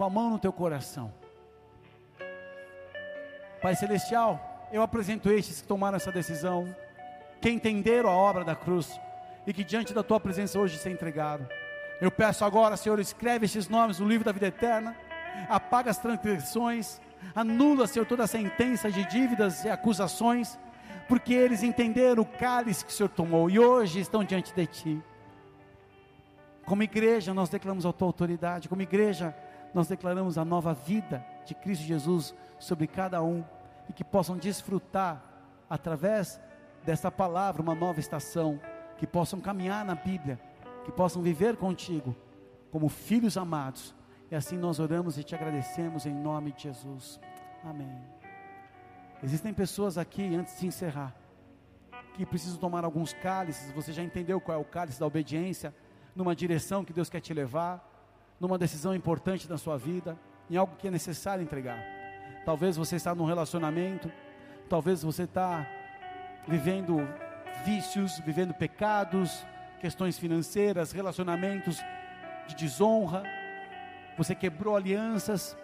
com 0.00 0.04
a 0.04 0.08
mão 0.08 0.30
no 0.30 0.38
teu 0.38 0.50
coração. 0.50 1.12
Pai 3.60 3.76
Celestial, 3.76 4.66
eu 4.72 4.80
apresento 4.80 5.30
estes 5.30 5.60
que 5.60 5.68
tomaram 5.68 5.96
essa 5.96 6.10
decisão, 6.10 6.74
que 7.38 7.50
entenderam 7.50 8.08
a 8.08 8.16
obra 8.16 8.42
da 8.42 8.56
cruz 8.56 8.98
e 9.46 9.52
que 9.52 9.62
diante 9.62 9.92
da 9.92 10.02
tua 10.02 10.18
presença 10.18 10.58
hoje 10.58 10.78
se 10.78 10.88
entregaram. 10.88 11.46
Eu 12.00 12.10
peço 12.10 12.46
agora, 12.46 12.78
Senhor, 12.78 12.98
escreve 12.98 13.44
estes 13.44 13.68
nomes 13.68 13.98
no 13.98 14.08
livro 14.08 14.24
da 14.24 14.32
vida 14.32 14.46
eterna, 14.46 14.96
apaga 15.50 15.90
as 15.90 15.98
transgressões, 15.98 16.98
anula, 17.34 17.86
Senhor, 17.86 18.06
toda 18.06 18.24
a 18.24 18.26
sentença 18.26 18.90
de 18.90 19.04
dívidas 19.04 19.66
e 19.66 19.68
acusações, 19.68 20.58
porque 21.08 21.34
eles 21.34 21.62
entenderam 21.62 22.22
o 22.22 22.26
cálice 22.26 22.86
que 22.86 22.90
o 22.90 22.94
Senhor 22.94 23.10
tomou 23.10 23.50
e 23.50 23.58
hoje 23.58 24.00
estão 24.00 24.24
diante 24.24 24.54
de 24.54 24.66
Ti. 24.66 25.02
Como 26.64 26.82
igreja, 26.82 27.34
nós 27.34 27.50
declaramos 27.50 27.84
a 27.84 27.92
tua 27.92 28.08
autoridade. 28.08 28.66
Como 28.66 28.80
igreja, 28.80 29.36
nós 29.74 29.88
declaramos 29.88 30.38
a 30.38 30.44
nova 30.44 30.74
vida 30.74 31.24
de 31.44 31.54
Cristo 31.54 31.84
Jesus 31.84 32.34
sobre 32.58 32.86
cada 32.86 33.22
um 33.22 33.44
e 33.88 33.92
que 33.92 34.04
possam 34.04 34.36
desfrutar 34.36 35.22
através 35.68 36.40
dessa 36.84 37.10
palavra 37.10 37.62
uma 37.62 37.74
nova 37.74 38.00
estação, 38.00 38.60
que 38.98 39.06
possam 39.06 39.40
caminhar 39.40 39.84
na 39.84 39.94
Bíblia 39.94 40.38
que 40.84 40.92
possam 40.92 41.22
viver 41.22 41.56
contigo 41.56 42.16
como 42.70 42.88
filhos 42.88 43.36
amados. 43.36 43.94
E 44.30 44.34
assim 44.34 44.56
nós 44.56 44.78
oramos 44.78 45.18
e 45.18 45.24
te 45.24 45.34
agradecemos 45.34 46.06
em 46.06 46.14
nome 46.14 46.52
de 46.52 46.64
Jesus. 46.64 47.20
Amém. 47.64 48.00
Existem 49.22 49.52
pessoas 49.52 49.98
aqui, 49.98 50.34
antes 50.34 50.58
de 50.58 50.66
encerrar, 50.66 51.14
que 52.14 52.24
precisam 52.24 52.58
tomar 52.58 52.84
alguns 52.84 53.12
cálices. 53.12 53.72
Você 53.72 53.92
já 53.92 54.02
entendeu 54.02 54.40
qual 54.40 54.58
é 54.58 54.60
o 54.60 54.64
cálice 54.64 54.98
da 54.98 55.06
obediência? 55.06 55.74
Numa 56.14 56.34
direção 56.34 56.84
que 56.84 56.92
Deus 56.92 57.10
quer 57.10 57.20
te 57.20 57.34
levar, 57.34 57.86
numa 58.40 58.56
decisão 58.56 58.94
importante 58.94 59.46
da 59.46 59.58
sua 59.58 59.76
vida, 59.76 60.18
em 60.48 60.56
algo 60.56 60.74
que 60.76 60.88
é 60.88 60.90
necessário 60.90 61.42
entregar. 61.42 61.78
Talvez 62.44 62.76
você 62.76 62.96
está 62.96 63.14
num 63.14 63.26
relacionamento, 63.26 64.10
talvez 64.68 65.02
você 65.02 65.24
está 65.24 65.66
vivendo 66.48 67.06
vícios, 67.64 68.18
vivendo 68.20 68.54
pecados, 68.54 69.46
questões 69.78 70.18
financeiras, 70.18 70.90
relacionamentos 70.90 71.78
de 72.48 72.54
desonra, 72.54 73.22
você 74.16 74.34
quebrou 74.34 74.74
alianças, 74.74 75.56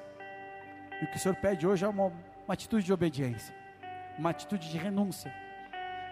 e 1.01 1.05
o 1.05 1.11
que 1.11 1.17
o 1.17 1.19
Senhor 1.19 1.35
pede 1.37 1.67
hoje 1.67 1.85
é 1.85 1.89
uma, 1.89 2.07
uma 2.07 2.55
atitude 2.55 2.85
de 2.85 2.93
obediência, 2.93 3.55
uma 4.19 4.31
atitude 4.31 4.71
de 4.71 4.77
renúncia, 4.77 5.33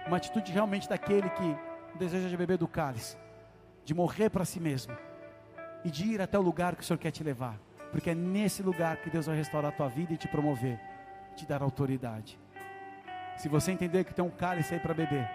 uma 0.06 0.16
atitude 0.16 0.50
realmente 0.50 0.88
daquele 0.88 1.28
que 1.30 1.56
deseja 1.98 2.28
de 2.28 2.36
beber 2.36 2.56
do 2.58 2.66
cálice, 2.66 3.16
de 3.84 3.94
morrer 3.94 4.30
para 4.30 4.44
si 4.44 4.58
mesmo 4.58 4.94
e 5.84 5.90
de 5.90 6.06
ir 6.06 6.22
até 6.22 6.38
o 6.38 6.42
lugar 6.42 6.74
que 6.74 6.82
o 6.82 6.84
Senhor 6.84 6.98
quer 6.98 7.10
te 7.10 7.22
levar, 7.22 7.60
porque 7.92 8.10
é 8.10 8.14
nesse 8.14 8.62
lugar 8.62 8.96
que 8.96 9.10
Deus 9.10 9.26
vai 9.26 9.36
restaurar 9.36 9.70
a 9.70 9.76
tua 9.76 9.88
vida 9.88 10.14
e 10.14 10.16
te 10.16 10.26
promover, 10.26 10.80
te 11.36 11.44
dar 11.44 11.62
autoridade. 11.62 12.38
Se 13.36 13.48
você 13.48 13.70
entender 13.70 14.04
que 14.04 14.14
tem 14.14 14.24
um 14.24 14.30
cálice 14.30 14.72
aí 14.74 14.80
para 14.80 14.94
beber, 14.94 15.28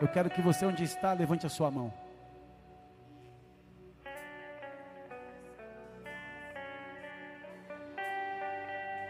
eu 0.00 0.08
quero 0.08 0.28
que 0.28 0.42
você, 0.42 0.66
onde 0.66 0.84
está, 0.84 1.12
levante 1.12 1.46
a 1.46 1.48
sua 1.48 1.70
mão. 1.70 1.92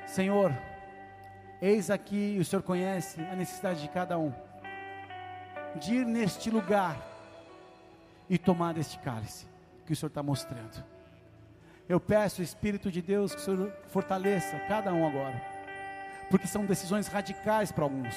Senhor, 0.06 0.52
eis 1.60 1.90
aqui, 1.90 2.36
o 2.38 2.44
Senhor 2.44 2.62
conhece 2.62 3.20
a 3.22 3.34
necessidade 3.34 3.80
de 3.80 3.88
cada 3.88 4.18
um, 4.18 4.32
de 5.76 5.94
ir 5.94 6.06
neste 6.06 6.50
lugar 6.50 7.00
e 8.28 8.36
tomar 8.36 8.74
deste 8.74 8.98
cálice 8.98 9.51
que 9.86 9.92
o 9.92 9.96
Senhor 9.96 10.08
está 10.08 10.22
mostrando. 10.22 10.84
Eu 11.88 12.00
peço, 12.00 12.42
Espírito 12.42 12.90
de 12.90 13.02
Deus, 13.02 13.34
que 13.34 13.40
o 13.40 13.44
Senhor 13.44 13.72
fortaleça 13.88 14.58
cada 14.68 14.92
um 14.92 15.06
agora, 15.06 15.42
porque 16.30 16.46
são 16.46 16.64
decisões 16.64 17.06
radicais 17.08 17.72
para 17.72 17.84
alguns, 17.84 18.14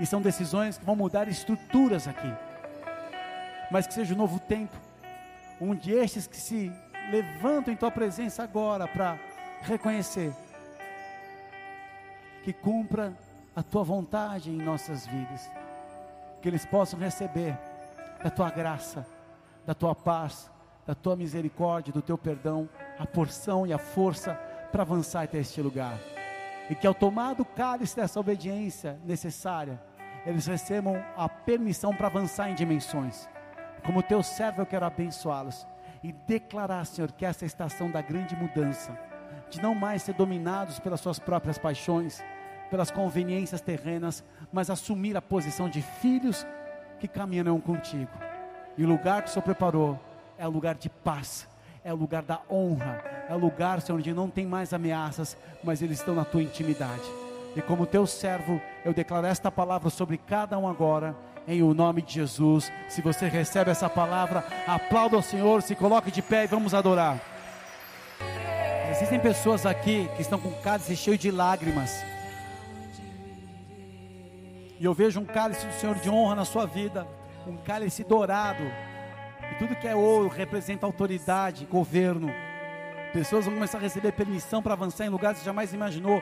e 0.00 0.06
são 0.06 0.22
decisões 0.22 0.78
que 0.78 0.84
vão 0.84 0.96
mudar 0.96 1.28
estruturas 1.28 2.08
aqui, 2.08 2.32
mas 3.70 3.86
que 3.86 3.94
seja 3.94 4.14
um 4.14 4.18
novo 4.18 4.38
tempo, 4.38 4.76
onde 5.60 5.92
estes 5.92 6.26
que 6.26 6.36
se 6.36 6.72
levantam 7.10 7.74
em 7.74 7.76
tua 7.76 7.90
presença 7.90 8.42
agora 8.42 8.86
para 8.86 9.18
reconhecer 9.62 10.32
que 12.42 12.52
cumpra 12.52 13.16
a 13.54 13.62
tua 13.62 13.84
vontade 13.84 14.50
em 14.50 14.56
nossas 14.56 15.06
vidas, 15.06 15.50
que 16.40 16.48
eles 16.48 16.64
possam 16.64 16.98
receber 16.98 17.56
da 18.22 18.30
tua 18.30 18.50
graça, 18.50 19.06
da 19.64 19.74
tua 19.74 19.94
paz, 19.94 20.50
da 20.86 20.94
tua 20.94 21.16
misericórdia, 21.16 21.92
do 21.92 22.02
teu 22.02 22.18
perdão, 22.18 22.68
a 22.98 23.06
porção 23.06 23.66
e 23.66 23.72
a 23.72 23.78
força 23.78 24.34
para 24.70 24.82
avançar 24.82 25.22
até 25.22 25.38
este 25.38 25.60
lugar. 25.60 25.98
E 26.68 26.74
que 26.74 26.86
ao 26.86 26.94
tomar 26.94 27.34
do 27.34 27.44
cálice 27.44 27.96
dessa 27.96 28.18
obediência 28.18 28.98
necessária, 29.04 29.80
eles 30.24 30.46
recebam 30.46 31.02
a 31.16 31.28
permissão 31.28 31.94
para 31.94 32.06
avançar 32.06 32.50
em 32.50 32.54
dimensões. 32.54 33.28
Como 33.84 34.02
teu 34.02 34.22
servo, 34.22 34.62
eu 34.62 34.66
quero 34.66 34.86
abençoá-los 34.86 35.66
e 36.02 36.12
declarar, 36.12 36.84
Senhor, 36.84 37.12
que 37.12 37.24
essa 37.24 37.44
é 37.44 37.46
estação 37.46 37.90
da 37.90 38.00
grande 38.00 38.36
mudança, 38.36 38.96
de 39.50 39.60
não 39.60 39.74
mais 39.74 40.02
ser 40.02 40.14
dominados 40.14 40.78
pelas 40.78 41.00
suas 41.00 41.18
próprias 41.18 41.58
paixões, 41.58 42.22
pelas 42.70 42.90
conveniências 42.90 43.60
terrenas, 43.60 44.24
mas 44.52 44.70
assumir 44.70 45.16
a 45.16 45.22
posição 45.22 45.68
de 45.68 45.82
filhos 45.82 46.46
que 46.98 47.06
caminham 47.06 47.60
contigo. 47.60 48.10
E 48.78 48.84
o 48.84 48.88
lugar 48.88 49.22
que 49.22 49.28
o 49.28 49.32
Senhor 49.32 49.44
preparou 49.44 50.00
é 50.38 50.46
o 50.46 50.50
lugar 50.50 50.74
de 50.74 50.88
paz, 50.88 51.48
é 51.84 51.92
o 51.92 51.96
lugar 51.96 52.22
da 52.22 52.40
honra, 52.50 53.02
é 53.28 53.34
o 53.34 53.38
lugar, 53.38 53.80
Senhor, 53.80 53.98
onde 53.98 54.12
não 54.12 54.28
tem 54.28 54.46
mais 54.46 54.72
ameaças, 54.72 55.36
mas 55.62 55.82
eles 55.82 55.98
estão 55.98 56.14
na 56.14 56.24
tua 56.24 56.42
intimidade. 56.42 57.02
E 57.54 57.60
como 57.60 57.86
teu 57.86 58.06
servo, 58.06 58.60
eu 58.84 58.94
declaro 58.94 59.26
esta 59.26 59.50
palavra 59.50 59.90
sobre 59.90 60.16
cada 60.16 60.58
um 60.58 60.66
agora, 60.66 61.14
em 61.46 61.62
o 61.62 61.74
nome 61.74 62.00
de 62.02 62.14
Jesus. 62.14 62.72
Se 62.88 63.02
você 63.02 63.26
recebe 63.28 63.70
essa 63.70 63.88
palavra, 63.90 64.44
aplauda 64.66 65.16
ao 65.16 65.22
Senhor, 65.22 65.62
se 65.62 65.74
coloque 65.74 66.10
de 66.10 66.22
pé 66.22 66.44
e 66.44 66.46
vamos 66.46 66.72
adorar. 66.72 67.20
Existem 68.90 69.18
pessoas 69.18 69.66
aqui 69.66 70.08
que 70.16 70.22
estão 70.22 70.38
com 70.38 70.48
o 70.48 70.62
cálice 70.62 70.96
cheio 70.96 71.18
de 71.18 71.30
lágrimas. 71.30 72.04
E 74.78 74.84
eu 74.84 74.92
vejo 74.92 75.20
um 75.20 75.24
cálice 75.24 75.66
do 75.66 75.72
Senhor 75.74 75.96
de 75.96 76.10
honra 76.10 76.34
na 76.34 76.44
sua 76.44 76.66
vida, 76.66 77.06
um 77.46 77.56
cálice 77.56 78.02
dourado. 78.04 78.64
Tudo 79.62 79.76
que 79.76 79.86
é 79.86 79.94
ouro 79.94 80.26
representa 80.26 80.86
autoridade, 80.86 81.64
governo. 81.66 82.34
Pessoas 83.12 83.44
vão 83.44 83.54
começar 83.54 83.78
a 83.78 83.80
receber 83.80 84.10
permissão 84.10 84.60
para 84.60 84.72
avançar 84.72 85.06
em 85.06 85.08
lugares 85.08 85.38
que 85.38 85.44
jamais 85.44 85.72
imaginou, 85.72 86.20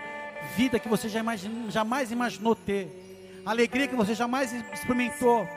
vida 0.59 0.79
que 0.79 0.87
você 0.87 1.09
jamais, 1.09 1.41
jamais 1.71 2.13
imaginou 2.13 2.55
ter, 2.55 3.41
alegria 3.47 3.89
que 3.89 3.97
você 3.97 4.15
jamais 4.15 4.53
experimentou, 4.75 5.49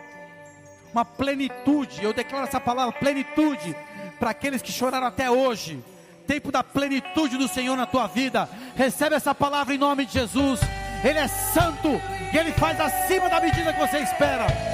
uma 0.94 1.04
plenitude. 1.04 2.02
Eu 2.02 2.14
declaro 2.14 2.48
essa 2.48 2.58
palavra 2.58 2.98
plenitude 2.98 3.76
para 4.18 4.30
aqueles 4.30 4.62
que 4.62 4.72
choraram 4.72 5.08
até 5.08 5.30
hoje. 5.30 5.84
Tempo 6.26 6.54
da 6.54 6.64
plenitude 6.64 7.38
do 7.38 7.50
Senhor 7.50 7.76
na 7.76 7.86
tua 7.86 8.08
vida. 8.08 8.48
Recebe 8.78 9.16
essa 9.16 9.36
palavra 9.36 9.76
em 9.76 9.78
nome 9.78 10.06
de 10.06 10.14
Jesus. 10.14 10.62
Ele 11.04 11.20
é 11.20 11.28
santo 11.28 11.90
e 12.34 12.38
Ele 12.38 12.54
faz 12.54 12.80
acima 12.80 13.28
da 13.28 13.42
medida 13.42 13.74
que 13.74 13.80
você 13.82 14.00
espera. 14.00 14.73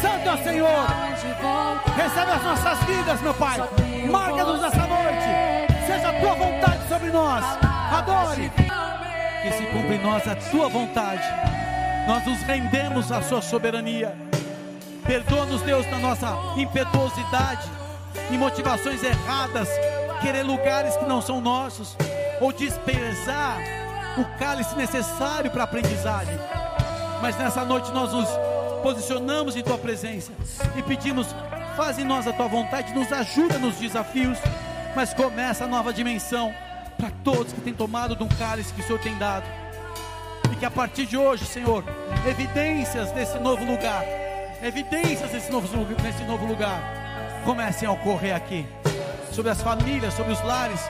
Santo 0.00 0.28
é 0.28 0.34
o 0.34 0.44
Senhor. 0.44 0.86
Recebe 1.96 2.32
as 2.32 2.42
nossas 2.42 2.78
vidas, 2.84 3.20
meu 3.20 3.34
Pai. 3.34 3.58
Marca-nos 4.10 4.60
nessa 4.60 4.86
noite. 4.86 5.86
Seja 5.86 6.08
a 6.08 6.20
tua 6.20 6.34
vontade 6.34 6.88
sobre 6.88 7.10
nós. 7.10 7.44
Adore. 7.92 8.50
Que 9.42 9.52
se 9.52 9.66
cumpra 9.66 9.94
em 9.94 10.02
nós 10.02 10.26
a 10.26 10.36
tua 10.36 10.68
vontade. 10.68 11.22
Nós 12.06 12.24
nos 12.26 12.42
rendemos 12.42 13.12
à 13.12 13.22
sua 13.22 13.40
soberania. 13.40 14.14
Perdoa-nos, 15.06 15.62
Deus, 15.62 15.86
na 15.90 15.98
nossa 15.98 16.34
impetuosidade 16.56 17.68
e 18.30 18.38
motivações 18.38 19.02
erradas, 19.02 19.68
querer 20.20 20.42
lugares 20.42 20.96
que 20.96 21.04
não 21.04 21.20
são 21.20 21.40
nossos, 21.40 21.96
ou 22.40 22.52
desprezar 22.52 23.58
o 24.16 24.24
cálice 24.38 24.74
necessário 24.76 25.50
para 25.50 25.62
a 25.62 25.64
aprendizagem. 25.64 26.38
Mas 27.20 27.36
nessa 27.36 27.64
noite 27.64 27.90
nós 27.92 28.12
nos 28.12 28.28
posicionamos 28.84 29.56
em 29.56 29.62
tua 29.62 29.78
presença 29.78 30.30
e 30.76 30.82
pedimos: 30.82 31.34
faz 31.74 31.98
em 31.98 32.04
nós 32.04 32.28
a 32.28 32.32
tua 32.34 32.46
vontade, 32.46 32.92
nos 32.92 33.10
ajuda 33.10 33.58
nos 33.58 33.76
desafios, 33.76 34.38
mas 34.94 35.14
começa 35.14 35.64
a 35.64 35.66
nova 35.66 35.90
dimensão 35.90 36.54
para 36.98 37.10
todos 37.24 37.54
que 37.54 37.62
têm 37.62 37.72
tomado 37.72 38.14
de 38.14 38.22
um 38.22 38.28
cálice 38.28 38.74
que 38.74 38.82
o 38.82 38.86
Senhor 38.86 39.00
tem 39.00 39.16
dado. 39.16 39.46
E 40.52 40.56
que 40.56 40.66
a 40.66 40.70
partir 40.70 41.06
de 41.06 41.16
hoje, 41.16 41.46
Senhor, 41.46 41.82
evidências 42.28 43.10
desse 43.12 43.38
novo 43.38 43.64
lugar, 43.64 44.04
evidências 44.62 45.30
desse 45.30 45.50
novo, 45.50 45.66
desse 45.94 46.22
novo 46.24 46.44
lugar, 46.44 46.80
comecem 47.42 47.88
a 47.88 47.92
ocorrer 47.92 48.36
aqui, 48.36 48.66
sobre 49.32 49.50
as 49.50 49.62
famílias, 49.62 50.12
sobre 50.12 50.32
os 50.32 50.42
lares, 50.44 50.80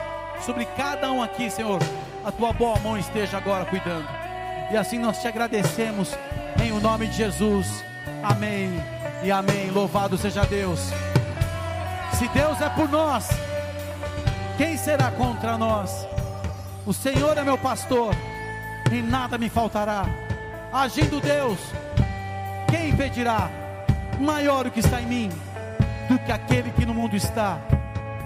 sobre 0.45 0.65
cada 0.65 1.09
um 1.11 1.23
aqui, 1.23 1.49
Senhor 1.49 1.79
a 2.25 2.31
tua 2.31 2.51
boa 2.51 2.79
mão 2.79 2.97
esteja 2.97 3.37
agora 3.37 3.65
cuidando. 3.65 4.07
E 4.71 4.75
assim 4.75 4.97
nós 4.97 5.21
te 5.21 5.27
agradecemos 5.27 6.17
em 6.65 6.71
o 6.71 6.79
nome 6.79 7.07
de 7.07 7.17
Jesus. 7.17 7.83
Amém 8.23 8.81
e 9.23 9.31
amém. 9.31 9.69
Louvado 9.69 10.17
seja 10.17 10.43
Deus. 10.45 10.79
Se 12.13 12.27
Deus 12.29 12.59
é 12.59 12.69
por 12.69 12.89
nós, 12.89 13.29
quem 14.57 14.75
será 14.77 15.11
contra 15.11 15.57
nós? 15.57 16.07
O 16.85 16.93
Senhor 16.93 17.37
é 17.37 17.43
meu 17.43 17.57
pastor, 17.57 18.15
e 18.91 19.01
nada 19.01 19.37
me 19.37 19.49
faltará. 19.49 20.05
Agindo 20.73 21.19
Deus, 21.19 21.59
quem 22.69 22.89
impedirá? 22.89 23.49
Maior 24.19 24.65
o 24.65 24.71
que 24.71 24.79
está 24.79 25.01
em 25.01 25.05
mim 25.05 25.29
do 26.09 26.17
que 26.19 26.31
aquele 26.31 26.71
que 26.71 26.85
no 26.85 26.93
mundo 26.93 27.15
está. 27.15 27.59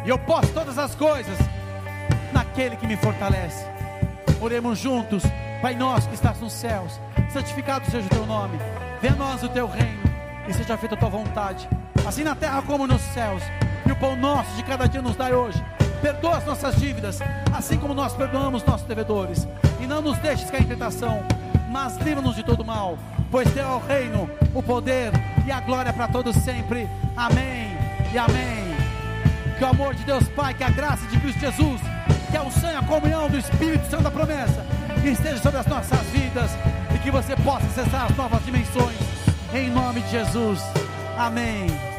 E 0.06 0.10
eu 0.10 0.18
posso 0.18 0.54
todas 0.54 0.78
as 0.78 0.96
coisas 0.96 1.38
naquele 2.32 2.78
que 2.78 2.88
me 2.88 2.96
fortalece. 2.96 3.66
Oremos 4.40 4.80
juntos. 4.80 5.24
Pai 5.62 5.76
nosso 5.76 6.08
que 6.08 6.16
estás 6.16 6.40
nos 6.40 6.54
céus, 6.54 6.98
santificado 7.34 7.86
seja 7.92 8.08
o 8.08 8.10
teu 8.10 8.26
nome. 8.26 8.58
Venha 9.02 9.14
a 9.14 9.18
nós 9.18 9.44
o 9.44 9.50
teu 9.50 9.68
reino 9.68 10.02
e 10.48 10.54
seja 10.54 10.78
feita 10.78 10.96
a 10.96 10.98
tua 10.98 11.10
vontade, 11.10 11.68
assim 12.08 12.24
na 12.24 12.34
terra 12.34 12.62
como 12.62 12.88
nos 12.88 13.02
céus. 13.02 13.44
E 13.86 13.92
o 13.92 13.96
pão 13.98 14.16
nosso 14.16 14.56
de 14.56 14.64
cada 14.64 14.88
dia 14.88 15.02
nos 15.02 15.18
dai 15.18 15.34
hoje. 15.34 15.62
Perdoa 16.02 16.38
as 16.38 16.46
nossas 16.46 16.78
dívidas, 16.78 17.20
assim 17.54 17.78
como 17.78 17.94
nós 17.94 18.14
perdoamos 18.14 18.64
nossos 18.64 18.88
devedores. 18.88 19.46
E 19.82 19.86
não 19.86 20.02
nos 20.02 20.18
deixes 20.20 20.50
cair 20.50 20.64
em 20.64 20.68
tentação, 20.68 21.22
mas 21.70 21.98
livra-nos 21.98 22.38
de 22.38 22.44
todo 22.44 22.64
mal, 22.64 22.98
pois 23.30 23.52
teu 23.52 23.64
é 23.64 23.76
o 23.76 23.80
reino, 23.80 24.30
o 24.56 24.64
poder 24.64 25.12
e 25.46 25.52
a 25.52 25.60
glória 25.60 25.92
para 25.92 26.08
todos 26.08 26.38
sempre. 26.38 26.88
Amém 27.18 27.76
e 28.14 28.18
amém. 28.18 28.78
Que 29.58 29.66
o 29.66 29.68
amor 29.68 29.94
de 29.94 30.06
Deus 30.06 30.26
Pai, 30.30 30.54
que 30.54 30.64
a 30.64 30.70
graça 30.70 31.06
de 31.08 31.20
Cristo 31.20 31.42
Jesus, 31.42 31.82
que 32.32 32.38
a 32.38 32.44
unção 32.44 32.72
e 32.72 32.76
a 32.78 32.82
comunhão 32.82 33.28
do 33.28 33.38
Espírito 33.38 33.90
Santo 33.90 34.04
da 34.04 34.12
promessa, 34.12 34.66
esteja 35.08 35.38
sobre 35.38 35.60
as 35.60 35.66
nossas 35.68 36.02
vidas 36.08 36.52
e 36.94 37.00
que 37.00 37.12
você 37.12 37.36
possa 37.38 37.66
acessar 37.66 38.06
as 38.06 38.16
novas 38.16 38.44
dimensões, 38.44 38.98
em 39.54 39.70
nome 39.70 40.02
de 40.02 40.12
Jesus. 40.12 40.62
Amém. 41.18 41.99